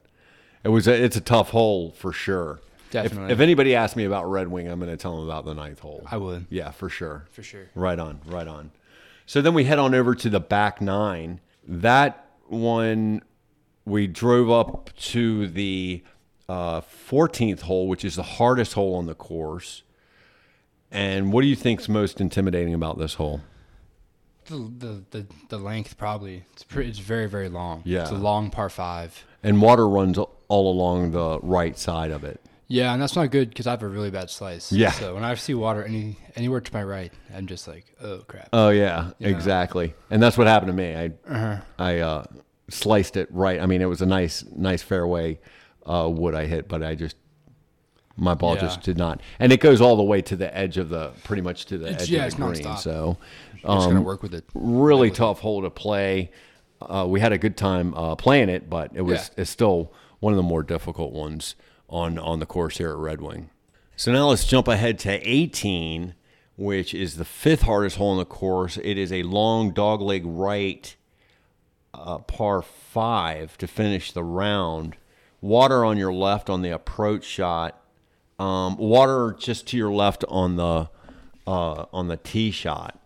it 0.65 0.69
was 0.71 0.89
a, 0.89 0.95
it's 1.05 1.17
a 1.17 1.21
tough 1.21 1.51
hole 1.51 1.91
for 1.93 2.13
sure. 2.13 2.61
If- 2.87 2.91
Definitely. 2.91 3.33
If, 3.33 3.41
anybody 3.41 3.75
asks 3.75 3.97
me 3.97 4.05
about 4.05 4.31
Red 4.31 4.49
Wing, 4.49 4.69
I'm 4.69 4.79
going 4.79 4.91
to 4.91 4.97
tell 4.97 5.17
them 5.17 5.25
about 5.29 5.45
the 5.45 5.55
ninth 5.55 5.81
hole. 5.81 6.05
I 6.11 6.17
would 6.17 6.47
yeah, 6.51 6.71
for 6.71 6.89
sure. 6.89 7.27
for 7.33 7.43
sure. 7.43 7.67
Right 7.75 7.99
on, 7.99 8.21
right 8.27 8.47
on. 8.49 8.71
So 9.27 9.41
then 9.43 9.55
we 9.55 9.65
head 9.65 9.79
on 9.79 9.95
over 9.95 10.15
to 10.15 10.29
the 10.31 10.39
back 10.41 10.81
nine. 10.81 11.41
That 11.67 12.25
one, 12.47 13.23
we 13.85 14.07
drove 14.07 14.51
up 14.51 14.91
to 14.97 15.49
the 15.49 16.03
uh, 16.49 16.81
14th 16.83 17.63
hole, 17.63 17.89
which 17.89 18.05
is 18.05 18.17
the 18.17 18.23
hardest 18.23 18.75
hole 18.75 18.95
on 18.97 19.07
the 19.07 19.15
course. 19.15 19.83
And 20.91 21.33
what 21.33 21.41
do 21.41 21.47
you 21.49 21.57
think's 21.57 21.89
most 21.89 22.21
intimidating 22.21 22.75
about 22.75 22.99
this 22.99 23.15
hole? 23.15 23.41
The, 24.47 24.57
the 24.79 25.05
the 25.11 25.27
the 25.49 25.59
length 25.59 25.97
probably 25.97 26.43
it's 26.53 26.63
pretty 26.65 26.91
it's 26.91 26.99
very 26.99 27.27
very 27.29 27.49
long. 27.49 27.83
Yeah. 27.85 28.03
it's 28.03 28.11
a 28.11 28.15
long 28.15 28.51
par 28.51 28.69
five. 28.69 29.25
And 29.43 29.61
water 29.63 29.89
runs 29.89 30.19
all 30.19 30.71
along 30.73 31.11
the 31.13 31.39
right 31.43 31.79
side 31.79 32.11
of 32.11 32.25
it. 32.25 32.41
Yeah, 32.67 32.93
and 32.95 33.01
that's 33.03 33.15
not 33.15 33.31
good 33.31 33.51
because 33.51 33.67
I 33.67 33.73
have 33.73 33.83
a 33.83 33.89
really 33.89 34.11
bad 34.11 34.31
slice. 34.31 34.73
Yeah. 34.73 34.91
So 34.93 35.15
when 35.15 35.23
I 35.25 35.35
see 35.35 35.55
water 35.55 35.85
any 35.85 36.17
anywhere 36.35 36.61
to 36.61 36.73
my 36.73 36.83
right, 36.83 37.13
I'm 37.35 37.47
just 37.47 37.69
like, 37.69 37.85
oh 38.03 38.19
crap. 38.27 38.49
Oh 38.53 38.71
yeah, 38.71 39.11
Yeah. 39.19 39.29
exactly. 39.29 39.95
And 40.11 40.23
that's 40.23 40.39
what 40.39 40.47
happened 40.47 40.71
to 40.71 40.77
me. 40.77 40.95
I 40.97 41.07
Uh-huh. 41.29 41.57
I 41.79 41.99
uh, 41.99 42.25
sliced 42.71 43.17
it 43.17 43.29
right. 43.31 43.61
I 43.61 43.67
mean, 43.67 43.83
it 43.83 43.87
was 43.89 44.01
a 44.01 44.07
nice 44.07 44.45
nice 44.55 44.83
fairway 44.83 45.39
uh, 45.87 46.09
wood 46.11 46.35
I 46.35 46.47
hit, 46.47 46.67
but 46.69 46.83
I 46.83 46.95
just 46.95 47.17
my 48.17 48.35
ball 48.35 48.55
Yeah. 48.55 48.61
just 48.63 48.83
did 48.83 48.97
not. 48.99 49.21
And 49.39 49.53
it 49.53 49.61
goes 49.61 49.81
all 49.81 49.97
the 49.97 50.03
way 50.03 50.23
to 50.23 50.37
the 50.37 50.57
edge 50.57 50.77
of 50.79 50.89
the 50.89 51.11
pretty 51.25 51.43
much 51.43 51.67
to 51.67 51.79
the 51.79 51.87
It's- 51.87 52.03
edge 52.03 52.11
yeah, 52.11 52.27
of 52.27 52.31
the 52.33 52.37
green. 52.37 52.53
nonstop. 52.65 52.79
So 52.79 53.17
I'm 53.65 53.77
just 53.77 53.87
um, 53.89 53.95
gonna 53.95 54.03
work 54.05 54.23
with 54.23 54.35
it. 54.35 54.45
really 54.55 55.11
tough 55.11 55.41
hole 55.41 55.63
to 55.63 55.71
play. 55.71 56.31
Uh, 56.81 57.07
we 57.09 57.21
had 57.21 57.33
a 57.33 57.39
good 57.39 57.57
time 57.57 57.95
uh, 57.95 58.15
playing 58.15 58.49
it, 58.49 58.69
but 58.71 58.91
it 58.95 59.03
was 59.03 59.31
Yeah. 59.37 59.43
it's 59.43 59.51
still 59.51 59.93
one 60.21 60.33
of 60.33 60.37
the 60.37 60.43
more 60.43 60.63
difficult 60.63 61.13
ones 61.13 61.55
on 61.89 62.19
on 62.19 62.41
the 62.41 62.47
course 62.47 62.79
here 62.79 62.91
at 62.91 62.97
Red 62.97 63.21
Wing. 63.21 63.51
So 63.97 64.13
now 64.13 64.29
let's 64.29 64.45
jump 64.45 64.67
ahead 64.69 64.99
to 65.01 65.11
18, 65.29 66.15
which 66.57 66.93
is 66.95 67.17
the 67.17 67.25
fifth 67.25 67.63
hardest 67.63 67.97
hole 67.97 68.13
in 68.13 68.19
the 68.19 68.25
course. 68.25 68.77
It 68.83 68.99
is 68.99 69.13
a 69.13 69.23
long 69.23 69.73
dogleg 69.73 70.23
right 70.25 70.95
uh, 71.95 72.19
par 72.19 72.61
five 72.63 73.57
to 73.59 73.67
finish 73.67 74.13
the 74.13 74.25
round. 74.25 74.97
Water 75.41 75.85
on 75.85 75.97
your 75.97 76.13
left 76.13 76.51
on 76.51 76.63
the 76.63 76.71
approach 76.71 77.25
shot. 77.25 77.81
Um, 78.39 78.77
water 78.77 79.37
just 79.39 79.69
to 79.69 79.77
your 79.77 79.93
left 79.93 80.25
on 80.29 80.57
the 80.57 80.89
uh, 81.47 81.85
on 81.93 82.09
the 82.09 82.17
tee 82.17 82.51
shot. 82.51 83.01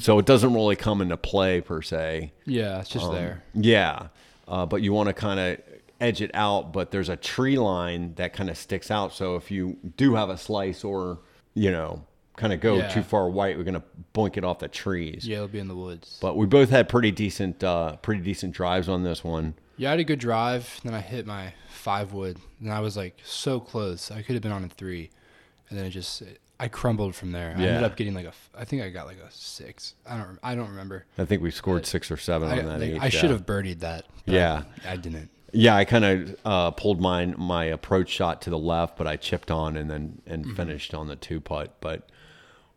So 0.00 0.18
it 0.18 0.24
doesn't 0.24 0.54
really 0.54 0.76
come 0.76 1.02
into 1.02 1.16
play 1.18 1.60
per 1.60 1.82
se. 1.82 2.32
Yeah, 2.46 2.80
it's 2.80 2.88
just 2.88 3.10
there. 3.12 3.42
Yeah, 3.54 4.08
uh, 4.46 4.64
but 4.64 4.80
you 4.80 4.94
want 4.94 5.08
to 5.08 5.12
kind 5.12 5.38
of 5.38 5.58
edge 6.00 6.22
it 6.22 6.30
out. 6.32 6.72
But 6.72 6.90
there's 6.90 7.10
a 7.10 7.16
tree 7.16 7.58
line 7.58 8.14
that 8.14 8.32
kind 8.32 8.48
of 8.48 8.56
sticks 8.56 8.90
out. 8.90 9.12
So 9.12 9.36
if 9.36 9.50
you 9.50 9.76
do 9.98 10.14
have 10.14 10.30
a 10.30 10.38
slice 10.38 10.84
or 10.84 11.18
you 11.54 11.70
know 11.70 12.02
kind 12.36 12.52
of 12.54 12.60
go 12.60 12.76
Yeah. 12.76 12.88
too 12.88 13.02
far 13.02 13.28
white, 13.28 13.58
we're 13.58 13.64
gonna 13.64 13.82
boink 14.14 14.38
it 14.38 14.44
off 14.44 14.60
the 14.60 14.68
trees. 14.68 15.26
Yeah, 15.28 15.36
it'll 15.36 15.48
be 15.48 15.58
in 15.58 15.68
the 15.68 15.76
woods. 15.76 16.18
But 16.22 16.36
we 16.38 16.46
both 16.46 16.70
had 16.70 16.88
pretty 16.88 17.10
decent, 17.10 17.62
uh, 17.62 17.96
pretty 17.96 18.22
decent 18.22 18.54
drives 18.54 18.88
on 18.88 19.02
this 19.02 19.22
one. 19.22 19.52
Yeah, 19.78 19.88
I 19.88 19.90
had 19.92 20.00
a 20.00 20.04
good 20.04 20.18
drive. 20.18 20.80
Then 20.84 20.92
I 20.94 21.00
hit 21.00 21.24
my 21.26 21.54
five 21.70 22.12
wood, 22.12 22.36
and 22.60 22.70
I 22.72 22.80
was 22.80 22.96
like 22.96 23.18
so 23.24 23.58
close. 23.60 24.10
I 24.10 24.20
could 24.22 24.34
have 24.34 24.42
been 24.42 24.52
on 24.52 24.64
a 24.64 24.68
three, 24.68 25.10
and 25.70 25.78
then 25.78 25.86
it 25.86 25.90
just 25.90 26.22
I 26.60 26.68
crumbled 26.68 27.14
from 27.14 27.30
there. 27.32 27.54
I 27.56 27.60
ended 27.62 27.84
up 27.84 27.96
getting 27.96 28.14
like 28.14 28.26
a. 28.26 28.32
I 28.56 28.64
think 28.64 28.82
I 28.82 28.90
got 28.90 29.06
like 29.06 29.18
a 29.18 29.30
six. 29.30 29.94
I 30.06 30.16
don't, 30.18 30.38
I 30.42 30.54
don't 30.54 30.68
remember. 30.68 31.06
I 31.16 31.24
think 31.24 31.40
we 31.40 31.50
scored 31.50 31.86
six 31.86 32.10
or 32.10 32.16
seven 32.16 32.48
I, 32.50 32.58
on 32.58 32.66
that. 32.66 32.80
like, 32.80 32.90
each, 32.90 33.00
I 33.00 33.04
yeah. 33.04 33.08
should 33.10 33.30
have 33.30 33.46
birdied 33.46 33.78
that. 33.80 34.04
but 34.26 34.34
Yeah. 34.34 34.62
I 34.86 34.96
didn't. 34.96 35.30
Yeah, 35.52 35.76
I 35.76 35.86
kind 35.86 36.04
of 36.04 36.36
uh, 36.44 36.70
pulled 36.72 37.00
mine 37.00 37.34
my 37.38 37.64
approach 37.64 38.10
shot 38.10 38.42
to 38.42 38.50
the 38.50 38.58
left, 38.58 38.98
but 38.98 39.06
I 39.06 39.16
chipped 39.16 39.50
on 39.50 39.76
and 39.78 39.88
then 39.90 40.20
and 40.26 40.54
finished 40.56 40.92
on 40.92 41.06
the 41.06 41.16
two 41.16 41.40
putt. 41.40 41.76
But 41.80 42.10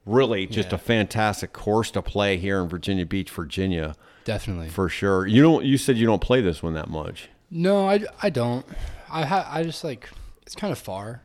really, 0.05 0.45
just 0.47 0.67
Mm-hmm. 0.69 0.75
Yeah. 0.75 0.75
a 0.75 0.79
fantastic 0.79 1.51
course 1.53 1.91
to 1.91 2.01
play 2.01 2.37
here 2.37 2.61
in 2.61 2.69
Virginia 2.69 3.05
Beach, 3.05 3.29
Virginia, 3.31 3.95
Definitely. 4.25 4.69
for 4.69 4.87
sure. 4.89 5.25
You 5.25 5.41
don't. 5.41 5.65
You 5.65 5.77
said 5.77 5.97
you 5.97 6.05
don't 6.05 6.21
play 6.21 6.41
this 6.41 6.61
one 6.63 6.73
that 6.75 6.89
much. 6.89 7.29
No, 7.49 7.87
I, 7.89 8.01
I 8.21 8.29
don't. 8.29 8.65
I 9.11 9.25
ha- 9.25 9.49
I 9.51 9.63
just 9.63 9.83
like 9.83 10.09
it's 10.43 10.55
kind 10.55 10.71
of 10.71 10.77
far. 10.79 11.21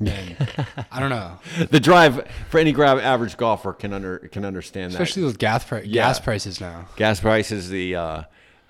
And 0.00 0.36
I 0.90 1.00
don't 1.00 1.08
know, 1.08 1.38
The 1.70 1.80
drive 1.80 2.28
for 2.50 2.58
any 2.58 2.72
grab 2.72 2.98
average 2.98 3.36
golfer 3.36 3.72
can 3.72 3.92
under 3.92 4.18
can 4.18 4.44
understand 4.44 4.92
that. 4.92 4.96
especially 5.00 5.22
with 5.24 5.38
gas 5.38 5.64
pri- 5.64 5.82
Yeah. 5.82 6.02
gas 6.08 6.20
prices 6.20 6.60
now. 6.60 6.88
gas 6.96 7.20
prices, 7.20 7.68
the 7.70 7.94
uh, 7.96 8.22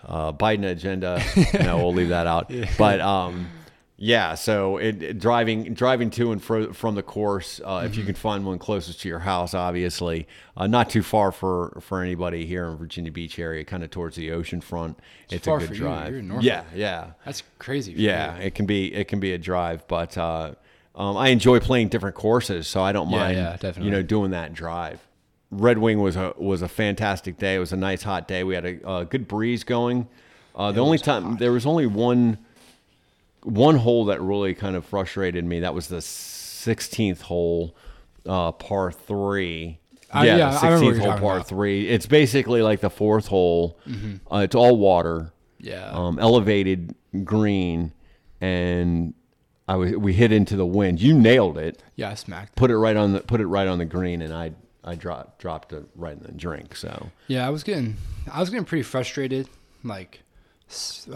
uh, 0.06 0.32
Biden 0.32 0.70
agenda. 0.70 1.20
no, 1.64 1.78
we'll 1.78 1.94
leave 1.94 2.10
that 2.10 2.26
out. 2.26 2.52
But 2.78 3.00
um, 3.00 3.48
Yeah, 3.96 4.35
so 4.35 4.76
it, 4.78 5.02
it- 5.02 5.18
driving 5.20 5.72
driving 5.72 6.11
to 6.11 6.33
and 6.33 6.42
fro 6.42 6.72
from 6.72 6.96
the 6.96 7.02
course, 7.02 7.61
uh, 7.64 7.83
if 7.85 7.92
Mm-hmm. 7.92 8.00
you 8.00 8.07
can 8.07 8.14
find 8.16 8.44
one 8.44 8.59
closest 8.59 9.00
to 9.02 9.09
your 9.09 9.20
house, 9.20 9.54
obviously, 9.54 10.26
uh, 10.57 10.66
not 10.66 10.90
too 10.90 11.02
far 11.02 11.30
for 11.30 11.78
for 11.80 12.02
anybody 12.02 12.44
here 12.44 12.66
in 12.66 12.76
Virginia 12.76 13.12
Beach 13.12 13.38
area, 13.38 13.64
kind 13.64 13.85
of 13.85 13.90
towards 13.90 14.16
the 14.16 14.33
ocean 14.33 14.61
front. 14.61 14.98
It's, 15.30 15.46
far 15.46 15.59
a 15.59 15.66
good 15.68 15.76
drive. 15.76 16.12
You're 16.12 16.40
yeah, 16.40 16.64
yeah, 16.74 17.11
That's 17.24 17.44
crazy. 17.61 17.92
yeah. 17.96 18.37
you. 18.38 18.42
It 18.46 18.54
can 18.57 18.66
be 18.66 18.92
it 18.92 19.07
can 19.07 19.20
be 19.20 19.33
a 19.33 19.38
drive, 19.38 19.87
but 19.87 20.18
uh, 20.18 20.54
um, 20.96 21.16
I 21.16 21.28
enjoy 21.28 21.61
playing 21.61 21.88
different 21.88 22.16
courses, 22.16 22.66
so 22.66 22.83
I 22.83 22.90
don't 22.90 23.11
Yeah, 23.11 23.16
mind. 23.18 23.37
yeah, 23.37 23.52
definitely. 23.52 23.85
You 23.85 23.90
know, 23.92 24.02
doing 24.02 24.33
that 24.33 24.54
drive. 24.54 25.00
Red 25.52 25.78
Wing 25.78 26.00
was 26.00 26.16
a 26.16 26.35
was 26.37 26.62
a 26.62 26.68
fantastic 26.68 27.38
day. 27.38 27.54
It 27.54 27.59
was 27.61 27.72
a 27.72 27.76
nice 27.76 28.02
hot 28.02 28.26
day. 28.26 28.42
We 28.42 28.57
had 28.57 28.64
a, 28.66 28.90
a 28.92 29.04
good 29.04 29.28
breeze 29.28 29.62
going. 29.62 30.09
Uh, 30.57 30.72
the 30.72 30.80
only 30.80 30.98
time 30.98 31.37
there 31.37 31.52
was 31.52 31.64
only 31.64 31.87
one 31.87 32.38
one 33.44 33.76
hole 33.76 34.07
that 34.07 34.20
really 34.20 34.54
kind 34.54 34.74
of 34.76 34.85
frustrated 34.85 35.44
me. 35.44 35.61
That 35.61 35.74
was 35.74 35.88
the 35.88 35.98
16th 35.98 37.22
hole, 37.22 37.76
uh, 38.26 38.52
par 38.52 38.90
three. 38.92 39.78
I- 40.12 40.26
yeah, 40.26 40.37
yeah, 40.37 40.50
the 40.50 40.57
I 40.66 40.68
remember 40.70 40.87
what 40.87 40.94
16th 40.96 41.11
hole, 41.11 41.18
par 41.20 41.37
about. 41.37 41.48
three. 41.48 41.88
It's 41.88 42.07
basically 42.07 42.62
like 42.62 42.80
the 42.80 42.90
fourth 42.90 43.26
hole. 43.28 43.78
Uh, 44.33 44.38
it's 44.38 44.54
all 44.54 44.76
water 44.76 45.33
Yeah. 45.59 45.90
um, 45.92 46.18
elevated 46.18 46.94
green, 47.24 47.92
and 48.40 49.14
I 49.68 49.76
was 49.76 49.92
we 49.92 50.12
hit 50.12 50.30
into 50.33 50.57
the 50.57 50.66
wind. 50.66 51.00
You 51.00 51.14
nailed 51.18 51.59
it. 51.59 51.83
yeah, 51.96 52.11
I 52.11 52.14
smacked. 52.14 52.54
Put 52.57 52.70
it 52.70 52.76
right 52.78 52.96
on 52.96 53.12
the 53.14 53.20
put 53.20 53.40
it 53.40 53.46
right 53.46 53.66
on 53.66 53.78
the 53.78 53.85
green, 53.87 54.22
and 54.22 54.33
I 54.33 54.52
I 54.85 54.94
dropped 54.94 55.38
dropped 55.40 55.72
it 55.72 55.85
right 55.96 56.16
in 56.16 56.22
the 56.22 56.33
drink. 56.33 56.76
So 56.76 57.09
Yeah, 57.26 57.46
I 57.46 57.50
was 57.50 57.62
getting, 57.64 57.96
I 58.30 58.40
was 58.40 58.50
getting 58.50 58.66
pretty 58.66 58.83
frustrated. 58.83 59.48
Like, 59.83 60.20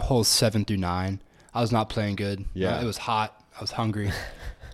holes 0.01 0.29
seven 0.29 0.65
through 0.65 0.79
nine, 0.79 1.21
I 1.55 1.61
was 1.61 1.73
not 1.73 1.89
playing 1.89 2.17
good. 2.17 2.45
Yeah. 2.55 2.77
Uh, 2.77 2.83
it 2.83 2.85
was 2.85 2.99
hot. 2.99 3.43
I 3.57 3.61
was 3.61 3.71
hungry. 3.71 4.11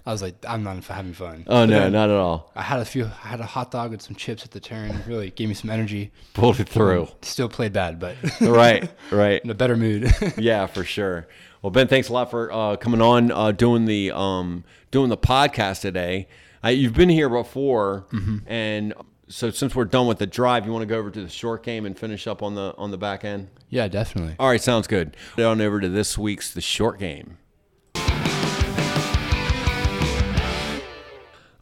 I 0.06 0.12
was 0.12 0.20
like, 0.20 0.34
I'm 0.46 0.62
not 0.62 0.84
having 0.84 1.14
fun. 1.14 1.44
oh 1.46 1.62
But 1.62 1.66
no, 1.70 1.88
not 1.88 2.10
at 2.10 2.16
all. 2.16 2.52
I 2.54 2.60
had 2.60 2.80
a 2.80 2.84
few. 2.84 3.04
I 3.06 3.28
had 3.28 3.40
a 3.40 3.46
hot 3.46 3.70
dog 3.70 3.92
and 3.92 4.02
some 4.02 4.14
chips 4.14 4.44
at 4.44 4.50
the 4.50 4.60
turn. 4.60 5.02
Really 5.06 5.30
gave 5.30 5.48
me 5.48 5.54
some 5.54 5.70
energy. 5.70 6.12
Pulled 6.34 6.60
it 6.60 6.68
through. 6.68 7.08
Still 7.22 7.48
played 7.48 7.72
bad, 7.72 7.98
but 7.98 8.16
right, 8.42 8.90
right. 9.10 9.42
in 9.42 9.48
a 9.48 9.54
better 9.54 9.76
mood. 9.76 10.12
Yeah, 10.36 10.66
for 10.66 10.84
sure. 10.84 11.26
Well, 11.62 11.70
Ben, 11.70 11.88
thanks 11.88 12.10
a 12.10 12.12
lot 12.12 12.30
for 12.30 12.52
uh, 12.52 12.76
coming 12.76 13.00
on, 13.00 13.30
uh, 13.32 13.52
doing 13.52 13.86
the 13.86 14.10
um, 14.10 14.64
doing 14.90 15.08
the 15.08 15.16
podcast 15.16 15.80
today. 15.80 16.28
Uh, 16.62 16.68
you've 16.68 16.92
been 16.94 17.08
here 17.08 17.30
before, 17.30 18.04
and 18.46 18.92
so 19.28 19.50
since 19.50 19.74
we're 19.74 19.84
done 19.84 20.06
with 20.06 20.18
the 20.18 20.26
drive, 20.26 20.66
you 20.66 20.72
want 20.72 20.82
to 20.82 20.86
go 20.86 20.98
over 20.98 21.10
to 21.10 21.22
the 21.22 21.28
short 21.28 21.62
game 21.62 21.86
and 21.86 21.98
finish 21.98 22.26
up 22.26 22.42
on 22.42 22.54
the 22.54 22.74
on 22.76 22.90
the 22.90 22.98
back 22.98 23.24
end. 23.24 23.48
yeah, 23.68 23.88
definitely. 23.88 24.36
All 24.38 24.48
right, 24.48 24.60
sounds 24.60 24.86
good. 24.86 25.16
Head 25.36 25.46
on 25.46 25.60
over 25.60 25.80
to 25.80 25.88
this 25.88 26.18
week's 26.18 26.52
The 26.52 26.60
Short 26.60 26.98
Game. 26.98 27.38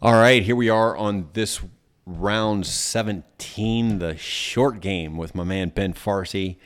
All 0.01 0.15
right, 0.15 0.43
here 0.43 0.57
we 0.57 0.69
are 0.69 0.97
on 0.97 1.29
this 1.33 1.61
round 2.05 2.67
17, 2.67 4.01
the 4.01 4.17
short 4.17 4.81
game 4.81 5.17
with 5.17 5.35
my 5.35 5.45
man 5.45 5.69
Ben 5.69 5.95
Farsi. 5.95 6.57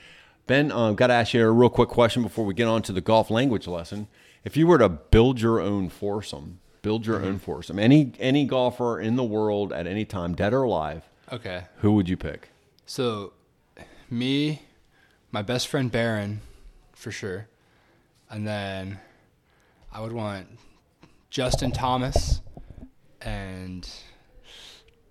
Ben, 0.47 0.73
uh, 0.73 0.93
got 0.93 1.09
to 1.09 1.13
ask 1.13 1.35
you 1.35 1.47
a 1.47 1.51
real 1.51 1.69
quick 1.69 1.91
question 1.91 2.23
before 2.23 2.47
we 2.47 2.55
get 2.55 2.67
on 2.67 2.81
to 2.83 2.93
the 2.93 3.03
golf 3.03 3.31
language 3.31 3.67
lesson. 3.67 4.09
If 4.43 4.57
you 4.57 4.67
were 4.67 4.79
to 4.79 4.89
build 4.89 5.41
your 5.41 5.61
own 5.61 5.91
foursome, 5.91 6.61
build 6.87 7.05
your 7.05 7.21
own 7.21 7.37
foursome, 7.37 7.81
any 7.81 8.13
any 8.21 8.45
golfer 8.45 9.01
in 9.01 9.17
the 9.17 9.25
world 9.25 9.73
at 9.73 9.89
any 9.89 10.05
time, 10.05 10.37
dead 10.37 10.55
or 10.55 10.63
alive, 10.63 11.03
Okay. 11.33 11.65
who 11.79 11.91
would 11.95 12.09
you 12.09 12.17
pick? 12.17 12.51
So, 12.87 13.33
me, 14.09 14.63
my 15.33 15.43
best 15.43 15.67
friend 15.67 15.91
Baron, 15.91 16.43
for 16.93 17.11
sure, 17.11 17.49
and 18.31 18.47
then 18.47 19.01
I 19.93 20.01
would 20.01 20.13
want 20.13 20.47
Justin 21.29 21.73
Thomas 21.73 22.41
and 23.21 23.89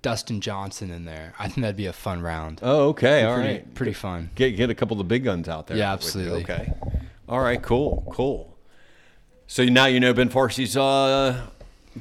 Dustin 0.01 0.39
Johnson 0.39 0.91
in 0.91 1.03
there. 1.03 1.33
I 1.37 1.49
think 1.49 1.63
that'd 1.63 1.75
be 1.75 1.87
a 1.87 1.93
fun 1.93 2.21
round. 2.21 2.61
Oh, 2.63 2.87
okay, 2.91 3.25
all 3.25 3.35
pretty, 3.35 3.49
right. 3.53 3.73
pretty 3.73 3.93
fun. 3.93 4.29
Get 4.35 4.51
get 4.51 4.69
a 4.69 4.75
couple 4.75 4.93
of 4.93 4.99
the 4.99 5.03
big 5.03 5.25
guns 5.25 5.49
out 5.49 5.67
there. 5.67 5.75
Yeah, 5.75 5.91
absolutely. 5.91 6.43
Okay. 6.43 6.71
All 7.27 7.41
right. 7.41 7.61
Cool. 7.61 8.07
Cool. 8.11 8.57
So 9.47 9.65
now 9.65 9.87
you 9.87 9.99
know 9.99 10.13
Ben 10.13 10.29
Farsi's 10.29 10.77
uh, 10.77 11.47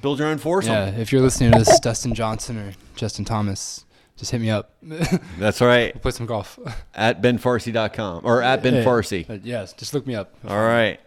build 0.00 0.18
your 0.18 0.28
own 0.28 0.38
foursome. 0.38 0.72
Yeah, 0.72 0.86
if 0.90 1.12
you're 1.12 1.22
listening 1.22 1.52
to 1.52 1.58
this, 1.58 1.78
Dustin 1.82 2.14
Johnson 2.14 2.58
or 2.58 2.72
Justin 2.96 3.24
Thomas, 3.24 3.84
just 4.16 4.30
hit 4.30 4.40
me 4.40 4.50
up. 4.50 4.74
That's 5.38 5.60
right. 5.60 6.00
Play 6.00 6.10
some 6.12 6.26
golf. 6.26 6.58
At 6.94 7.20
benfarsi.com 7.22 8.22
or 8.24 8.42
at 8.42 8.62
Ben 8.62 8.74
Hey, 8.74 8.84
Farsi. 8.84 9.40
yes, 9.44 9.72
just 9.72 9.94
look 9.94 10.06
me 10.06 10.14
up. 10.14 10.34
All 10.46 10.58
right. 10.62 11.00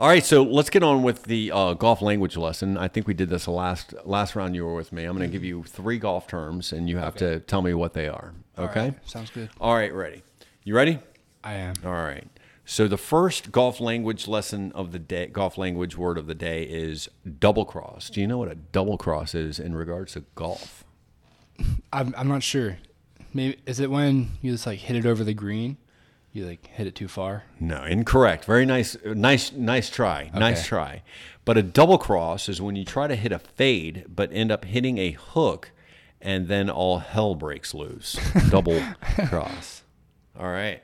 All 0.00 0.06
right, 0.08 0.24
so 0.24 0.44
let's 0.44 0.70
get 0.70 0.84
on 0.84 1.02
with 1.02 1.24
the 1.24 1.50
uh, 1.50 1.74
golf 1.74 2.00
language 2.00 2.36
lesson. 2.36 2.78
I 2.78 2.86
think 2.86 3.08
we 3.08 3.14
did 3.14 3.30
this 3.30 3.48
last 3.48 3.92
last 4.04 4.36
round 4.36 4.54
you 4.54 4.64
were 4.64 4.76
with 4.76 4.92
me. 4.92 5.02
I'm 5.02 5.16
going 5.16 5.28
to 5.28 5.32
give 5.32 5.42
you 5.42 5.64
three 5.64 5.98
golf 5.98 6.28
terms, 6.28 6.72
and 6.72 6.88
you 6.88 6.98
have 6.98 7.16
to 7.16 7.40
tell 7.40 7.62
me 7.62 7.74
what 7.74 7.94
they 7.94 8.06
are. 8.06 8.32
Okay. 8.56 8.90
right, 8.90 9.08
sounds 9.08 9.30
good. 9.30 9.50
All 9.60 9.74
right, 9.74 9.92
ready? 9.92 10.22
You 10.62 10.76
ready? 10.76 11.00
I 11.42 11.54
am. 11.54 11.74
All 11.84 11.90
right. 11.90 12.24
So 12.70 12.86
the 12.86 12.98
first 12.98 13.50
golf 13.50 13.80
language 13.80 14.28
lesson 14.28 14.72
of 14.72 14.92
the 14.92 14.98
day, 14.98 15.28
golf 15.28 15.56
language 15.56 15.96
word 15.96 16.18
of 16.18 16.26
the 16.26 16.34
day 16.34 16.64
is 16.64 17.08
double 17.40 17.64
cross. 17.64 18.10
Do 18.10 18.20
you 18.20 18.26
know 18.26 18.36
what 18.36 18.50
a 18.50 18.56
double 18.56 18.98
cross 18.98 19.34
is 19.34 19.58
in 19.58 19.74
regards 19.74 20.12
to 20.12 20.24
golf? 20.34 20.84
I'm, 21.94 22.14
I'm 22.14 22.28
not 22.28 22.42
sure. 22.42 22.76
Maybe 23.32 23.58
is 23.64 23.80
it 23.80 23.90
when 23.90 24.32
you 24.42 24.52
just 24.52 24.66
like 24.66 24.80
hit 24.80 24.96
it 24.96 25.06
over 25.06 25.24
the 25.24 25.32
green? 25.32 25.78
You 26.34 26.44
like 26.44 26.66
hit 26.66 26.86
it 26.86 26.94
too 26.94 27.08
far? 27.08 27.44
No, 27.58 27.84
incorrect. 27.84 28.44
Very 28.44 28.66
nice, 28.66 28.98
nice, 29.02 29.50
nice 29.50 29.88
try. 29.88 30.30
Nice 30.34 30.66
try. 30.66 31.02
But 31.46 31.56
a 31.56 31.62
double 31.62 31.96
cross 31.96 32.50
is 32.50 32.60
when 32.60 32.76
you 32.76 32.84
try 32.84 33.06
to 33.06 33.16
hit 33.16 33.32
a 33.32 33.38
fade, 33.38 34.04
but 34.14 34.30
end 34.30 34.52
up 34.52 34.66
hitting 34.66 34.98
a 34.98 35.12
hook, 35.12 35.70
and 36.20 36.48
then 36.48 36.68
all 36.68 36.98
hell 36.98 37.34
breaks 37.34 37.72
loose. 37.72 38.18
double 38.50 38.78
cross. 39.28 39.84
All 40.38 40.50
right. 40.50 40.82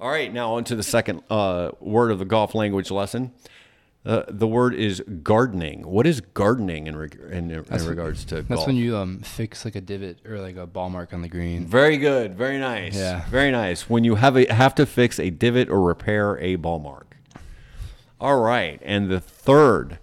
All 0.00 0.10
right. 0.10 0.32
Now 0.32 0.54
on 0.54 0.64
to 0.64 0.76
the 0.76 0.82
second 0.82 1.22
uh, 1.30 1.70
word 1.80 2.10
of 2.10 2.18
the 2.18 2.24
golf 2.24 2.54
language 2.54 2.90
lesson. 2.90 3.32
Uh, 4.04 4.22
the 4.28 4.46
word 4.46 4.74
is 4.74 5.02
gardening. 5.22 5.86
What 5.86 6.06
is 6.06 6.20
gardening 6.20 6.86
in, 6.86 6.96
reg- 6.96 7.18
in, 7.30 7.50
in 7.50 7.86
regards 7.86 8.26
to 8.26 8.36
That's 8.36 8.48
golf? 8.48 8.66
when 8.66 8.76
you 8.76 8.98
um 8.98 9.20
fix 9.20 9.64
like 9.64 9.76
a 9.76 9.80
divot 9.80 10.18
or 10.26 10.40
like 10.40 10.56
a 10.56 10.66
ball 10.66 10.90
mark 10.90 11.14
on 11.14 11.22
the 11.22 11.28
green. 11.28 11.66
Very 11.66 11.96
good. 11.96 12.34
Very 12.34 12.58
nice. 12.58 12.94
Yeah. 12.94 13.24
Very 13.30 13.50
nice. 13.50 13.88
When 13.88 14.04
you 14.04 14.16
have 14.16 14.36
a 14.36 14.52
have 14.52 14.74
to 14.74 14.84
fix 14.84 15.18
a 15.18 15.30
divot 15.30 15.70
or 15.70 15.80
repair 15.80 16.36
a 16.38 16.56
ball 16.56 16.80
mark. 16.80 17.16
All 18.20 18.40
right. 18.40 18.78
And 18.84 19.08
the 19.10 19.20
third 19.20 19.98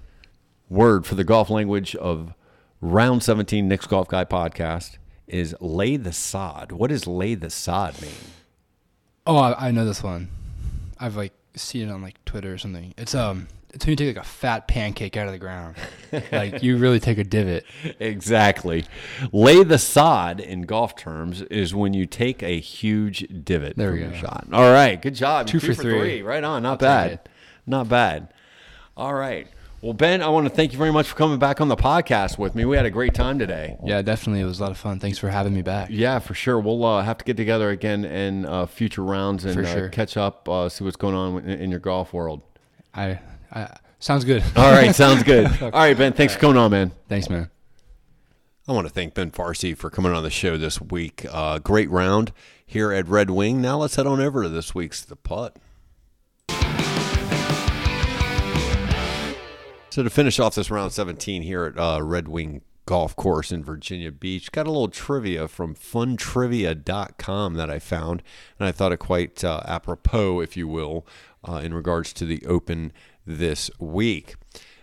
word 0.67 1.05
for 1.05 1.13
the 1.13 1.23
golf 1.23 1.51
language 1.51 1.95
of 1.97 2.33
round 2.79 3.21
17 3.21 3.67
Nick's 3.67 3.85
Golf 3.85 4.07
Guy 4.07 4.25
podcast 4.25 4.97
is 5.27 5.55
lay 5.59 5.95
the 5.95 6.11
sod. 6.11 6.71
What 6.71 6.89
does 6.89 7.05
lay 7.05 7.35
the 7.35 7.51
sod 7.51 8.01
mean? 8.01 8.11
Oh, 9.25 9.37
I, 9.37 9.67
I 9.67 9.71
know 9.71 9.85
this 9.85 10.03
one. 10.03 10.29
I've 10.99 11.15
like 11.15 11.33
seen 11.55 11.89
it 11.89 11.91
on 11.91 12.01
like 12.01 12.23
Twitter 12.25 12.53
or 12.53 12.57
something. 12.57 12.93
It's 12.97 13.15
um, 13.15 13.47
it's 13.73 13.85
when 13.85 13.91
you 13.91 13.95
take 13.95 14.15
like 14.15 14.25
a 14.25 14.27
fat 14.27 14.67
pancake 14.67 15.15
out 15.17 15.27
of 15.27 15.33
the 15.33 15.39
ground. 15.39 15.75
like 16.31 16.61
you 16.63 16.77
really 16.77 16.99
take 16.99 17.17
a 17.17 17.23
divot. 17.23 17.65
Exactly. 17.99 18.85
Lay 19.31 19.63
the 19.63 19.77
sod 19.77 20.39
in 20.39 20.63
golf 20.63 20.95
terms 20.95 21.41
is 21.43 21.73
when 21.73 21.93
you 21.93 22.05
take 22.05 22.43
a 22.43 22.59
huge 22.59 23.25
divot 23.43 23.77
There 23.77 23.93
we 23.93 23.99
go. 23.99 24.11
shot. 24.13 24.47
All 24.51 24.71
right, 24.71 25.01
good 25.01 25.15
job. 25.15 25.47
Two 25.47 25.59
for 25.59 25.73
three. 25.73 26.21
Right 26.21 26.43
on. 26.43 26.63
Not 26.63 26.79
bad. 26.79 27.21
Not 27.65 27.87
bad. 27.87 28.33
All 28.97 29.13
right. 29.13 29.47
Well, 29.81 29.93
Ben, 29.93 30.21
I 30.21 30.29
want 30.29 30.45
to 30.47 30.53
thank 30.53 30.73
you 30.73 30.77
very 30.77 30.91
much 30.91 31.07
for 31.07 31.15
coming 31.15 31.39
back 31.39 31.59
on 31.59 31.67
the 31.67 31.75
podcast 31.75 32.37
with 32.37 32.53
me. 32.53 32.65
We 32.65 32.77
had 32.77 32.85
a 32.85 32.91
great 32.91 33.15
time 33.15 33.39
today. 33.39 33.77
Yeah, 33.83 34.03
definitely. 34.03 34.41
It 34.41 34.45
was 34.45 34.59
a 34.59 34.61
lot 34.61 34.71
of 34.71 34.77
fun. 34.77 34.99
Thanks 34.99 35.17
for 35.17 35.27
having 35.29 35.55
me 35.55 35.63
back. 35.63 35.89
Yeah, 35.91 36.19
for 36.19 36.35
sure. 36.35 36.59
We'll 36.59 36.85
uh, 36.85 37.01
have 37.01 37.17
to 37.17 37.25
get 37.25 37.35
together 37.35 37.71
again 37.71 38.05
in 38.05 38.45
uh, 38.45 38.67
future 38.67 39.03
rounds 39.03 39.43
and 39.43 39.55
For 39.55 39.63
uh, 39.63 39.89
catch 39.89 40.17
up, 40.17 40.47
uh, 40.47 40.69
see 40.69 40.83
what's 40.83 40.97
going 40.97 41.15
on 41.15 41.39
in, 41.39 41.61
in 41.61 41.71
your 41.71 41.79
golf 41.79 42.13
world. 42.13 42.43
I, 42.93 43.21
I 43.51 43.75
sounds 43.97 44.23
good. 44.23 44.43
All 44.55 44.71
right, 44.71 44.93
sounds 44.93 45.23
good. 45.23 45.47
All 45.63 45.71
right, 45.71 45.97
Ben, 45.97 46.13
thanks 46.13 46.35
for 46.35 46.39
coming 46.39 46.57
on, 46.57 46.69
man. 46.69 46.91
Thanks, 47.09 47.27
man. 47.27 47.49
I 48.67 48.73
want 48.73 48.85
to 48.85 48.93
thank 48.93 49.15
Ben 49.15 49.31
Farsi 49.31 49.75
for 49.75 49.89
coming 49.89 50.11
on 50.11 50.21
the 50.21 50.29
show 50.29 50.57
this 50.57 50.79
week. 50.79 51.25
Uh, 51.31 51.57
great 51.57 51.89
round 51.89 52.33
here 52.63 52.91
at 52.91 53.07
Red 53.07 53.31
Wing. 53.31 53.61
Now 53.61 53.79
let's 53.79 53.95
head 53.95 54.05
on 54.05 54.21
over 54.21 54.43
to 54.43 54.49
this 54.49 54.75
week's 54.75 55.01
The 55.03 55.15
Putt. 55.15 55.57
So 59.91 60.03
to 60.03 60.09
finish 60.09 60.39
off 60.39 60.55
this 60.55 60.71
round 60.71 60.93
17 60.93 61.41
here 61.41 61.65
at 61.65 61.77
uh, 61.77 62.01
Red 62.01 62.29
Wing 62.29 62.61
Golf 62.85 63.13
Course 63.17 63.51
in 63.51 63.61
Virginia 63.61 64.09
Beach, 64.09 64.49
got 64.49 64.65
a 64.65 64.71
little 64.71 64.87
trivia 64.87 65.49
from 65.49 65.75
funtrivia.com 65.75 67.55
that 67.55 67.69
I 67.69 67.77
found, 67.79 68.23
and 68.57 68.69
I 68.69 68.71
thought 68.71 68.93
it 68.93 68.99
quite 68.99 69.43
uh, 69.43 69.61
apropos, 69.65 70.39
if 70.39 70.55
you 70.55 70.69
will, 70.69 71.05
uh, 71.45 71.55
in 71.55 71.73
regards 71.73 72.13
to 72.13 72.25
the 72.25 72.41
Open 72.45 72.93
this 73.27 73.69
week. 73.79 74.35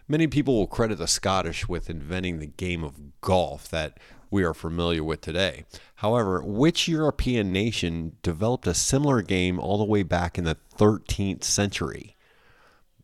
Many 0.09 0.27
people 0.27 0.59
will 0.59 0.67
credit 0.67 0.99
the 0.99 1.09
Scottish 1.09 1.67
with 1.67 1.89
inventing 1.89 2.39
the 2.39 2.47
game 2.47 2.85
of 2.85 3.21
golf 3.23 3.67
that 3.71 3.99
we 4.31 4.45
are 4.45 4.53
familiar 4.53 5.03
with 5.03 5.23
today. 5.23 5.65
However, 5.97 6.43
which 6.45 6.87
European 6.87 7.51
nation 7.51 8.17
developed 8.23 8.67
a 8.67 8.75
similar 8.75 9.23
game 9.23 9.59
all 9.59 9.79
the 9.79 9.85
way 9.85 10.03
back 10.03 10.37
in 10.37 10.45
the 10.45 10.59
13th 10.77 11.45
century? 11.45 12.15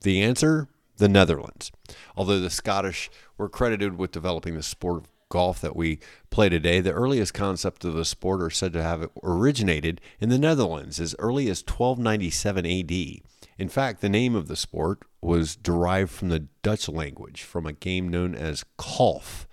The 0.02 0.22
answer 0.22 0.68
the 0.96 1.08
Netherlands. 1.08 1.72
Although 2.16 2.40
the 2.40 2.50
Scottish 2.50 3.10
were 3.36 3.48
credited 3.48 3.98
with 3.98 4.12
developing 4.12 4.54
the 4.54 4.62
sport 4.62 5.04
of 5.04 5.08
golf 5.28 5.60
that 5.60 5.74
we 5.74 5.98
play 6.30 6.48
today, 6.48 6.80
the 6.80 6.92
earliest 6.92 7.34
concept 7.34 7.84
of 7.84 7.94
the 7.94 8.04
sport 8.04 8.40
are 8.40 8.50
said 8.50 8.72
to 8.72 8.82
have 8.82 9.10
originated 9.22 10.00
in 10.20 10.28
the 10.28 10.38
Netherlands 10.38 11.00
as 11.00 11.16
early 11.18 11.48
as 11.48 11.62
1297 11.62 12.66
AD. 12.66 13.20
In 13.58 13.68
fact, 13.68 14.00
the 14.00 14.08
name 14.08 14.34
of 14.34 14.48
the 14.48 14.56
sport 14.56 15.00
was 15.20 15.56
derived 15.56 16.10
from 16.10 16.28
the 16.28 16.46
Dutch 16.62 16.88
language, 16.88 17.42
from 17.42 17.66
a 17.66 17.72
game 17.72 18.08
known 18.08 18.34
as 18.34 18.64
kolf 18.78 19.46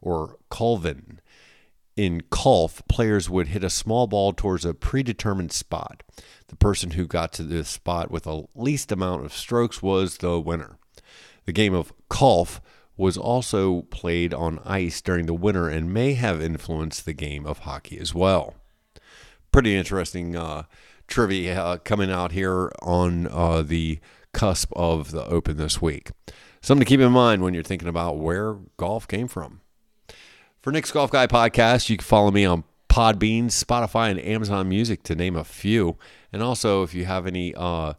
or 0.00 0.38
kolven. 0.50 1.18
In 1.96 2.20
kolf, 2.30 2.86
players 2.88 3.28
would 3.28 3.48
hit 3.48 3.64
a 3.64 3.70
small 3.70 4.06
ball 4.06 4.32
towards 4.32 4.64
a 4.64 4.74
predetermined 4.74 5.52
spot. 5.52 6.04
The 6.46 6.56
person 6.56 6.92
who 6.92 7.06
got 7.06 7.32
to 7.34 7.42
this 7.42 7.68
spot 7.68 8.10
with 8.10 8.22
the 8.22 8.44
least 8.54 8.92
amount 8.92 9.24
of 9.24 9.32
strokes 9.32 9.82
was 9.82 10.18
the 10.18 10.38
winner. 10.40 10.78
The 11.48 11.52
game 11.54 11.72
of 11.72 11.94
kolf 12.10 12.60
was 12.98 13.16
also 13.16 13.80
played 13.88 14.34
on 14.34 14.60
ice 14.66 15.00
during 15.00 15.24
the 15.24 15.32
winter 15.32 15.66
and 15.66 15.94
may 15.94 16.12
have 16.12 16.42
influenced 16.42 17.06
the 17.06 17.14
game 17.14 17.46
of 17.46 17.60
hockey 17.60 17.98
as 17.98 18.14
well. 18.14 18.56
Pretty 19.50 19.74
interesting 19.74 20.36
uh, 20.36 20.64
trivia 21.06 21.58
uh, 21.58 21.78
coming 21.78 22.10
out 22.10 22.32
here 22.32 22.70
on 22.82 23.28
uh, 23.28 23.62
the 23.62 23.98
cusp 24.34 24.70
of 24.76 25.10
the 25.10 25.24
Open 25.24 25.56
this 25.56 25.80
week. 25.80 26.10
Something 26.60 26.84
to 26.84 26.88
keep 26.90 27.00
in 27.00 27.12
mind 27.12 27.40
when 27.40 27.54
you're 27.54 27.62
thinking 27.62 27.88
about 27.88 28.18
where 28.18 28.58
golf 28.76 29.08
came 29.08 29.26
from. 29.26 29.62
For 30.60 30.70
Nick's 30.70 30.92
Golf 30.92 31.10
Guy 31.10 31.26
podcast, 31.26 31.88
you 31.88 31.96
can 31.96 32.04
follow 32.04 32.30
me 32.30 32.44
on 32.44 32.64
Podbean, 32.90 33.44
Spotify, 33.46 34.10
and 34.10 34.20
Amazon 34.20 34.68
Music, 34.68 35.02
to 35.04 35.14
name 35.14 35.34
a 35.34 35.44
few. 35.44 35.96
And 36.30 36.42
also, 36.42 36.82
if 36.82 36.92
you 36.92 37.06
have 37.06 37.26
any 37.26 37.54
uh, 37.54 37.94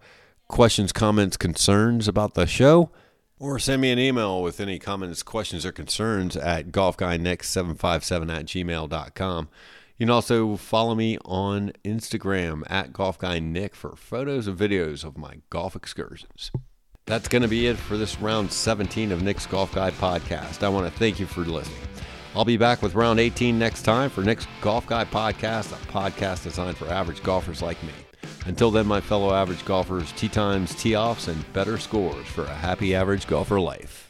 questions, 0.47 0.91
comments, 0.91 1.35
concerns 1.35 2.07
about 2.07 2.35
the 2.35 2.45
show, 2.45 2.91
or 3.39 3.57
send 3.57 3.81
me 3.81 3.91
an 3.91 3.99
email 3.99 4.41
with 4.41 4.59
any 4.59 4.77
comments, 4.77 5.23
questions, 5.23 5.65
or 5.65 5.71
concerns 5.71 6.35
at 6.35 6.67
golfguynick757 6.67 8.35
at 8.35 8.45
gmail.com. 8.45 9.49
You 9.97 10.05
can 10.05 10.11
also 10.11 10.55
follow 10.55 10.95
me 10.95 11.17
on 11.25 11.73
Instagram 11.83 12.63
at 12.69 12.93
golfguynick 12.93 13.75
for 13.75 13.95
photos 13.95 14.47
and 14.47 14.57
videos 14.57 15.03
of 15.03 15.17
my 15.17 15.39
golf 15.49 15.75
excursions. 15.75 16.51
That's 17.05 17.27
going 17.27 17.41
to 17.41 17.47
be 17.47 17.67
it 17.67 17.75
for 17.75 17.97
this 17.97 18.19
round 18.21 18.51
17 18.51 19.11
of 19.11 19.23
Nick's 19.23 19.45
Golf 19.45 19.73
Guy 19.73 19.91
podcast. 19.91 20.63
I 20.63 20.69
want 20.69 20.91
to 20.91 20.99
thank 20.99 21.19
you 21.19 21.25
for 21.25 21.41
listening. 21.41 21.79
I'll 22.35 22.45
be 22.45 22.57
back 22.57 22.81
with 22.81 22.93
round 22.93 23.19
18 23.19 23.57
next 23.57 23.81
time 23.81 24.09
for 24.09 24.21
Nick's 24.21 24.47
Golf 24.61 24.85
Guy 24.85 25.05
podcast, 25.05 25.71
a 25.71 25.87
podcast 25.87 26.43
designed 26.43 26.77
for 26.77 26.87
average 26.87 27.23
golfers 27.23 27.61
like 27.61 27.81
me. 27.83 27.93
Until 28.45 28.71
then, 28.71 28.87
my 28.87 29.01
fellow 29.01 29.33
average 29.33 29.63
golfers, 29.65 30.11
tee 30.13 30.29
times, 30.29 30.73
tee 30.75 30.95
offs, 30.95 31.27
and 31.27 31.53
better 31.53 31.77
scores 31.77 32.27
for 32.27 32.43
a 32.43 32.55
happy 32.55 32.95
average 32.95 33.27
golfer 33.27 33.59
life. 33.59 34.08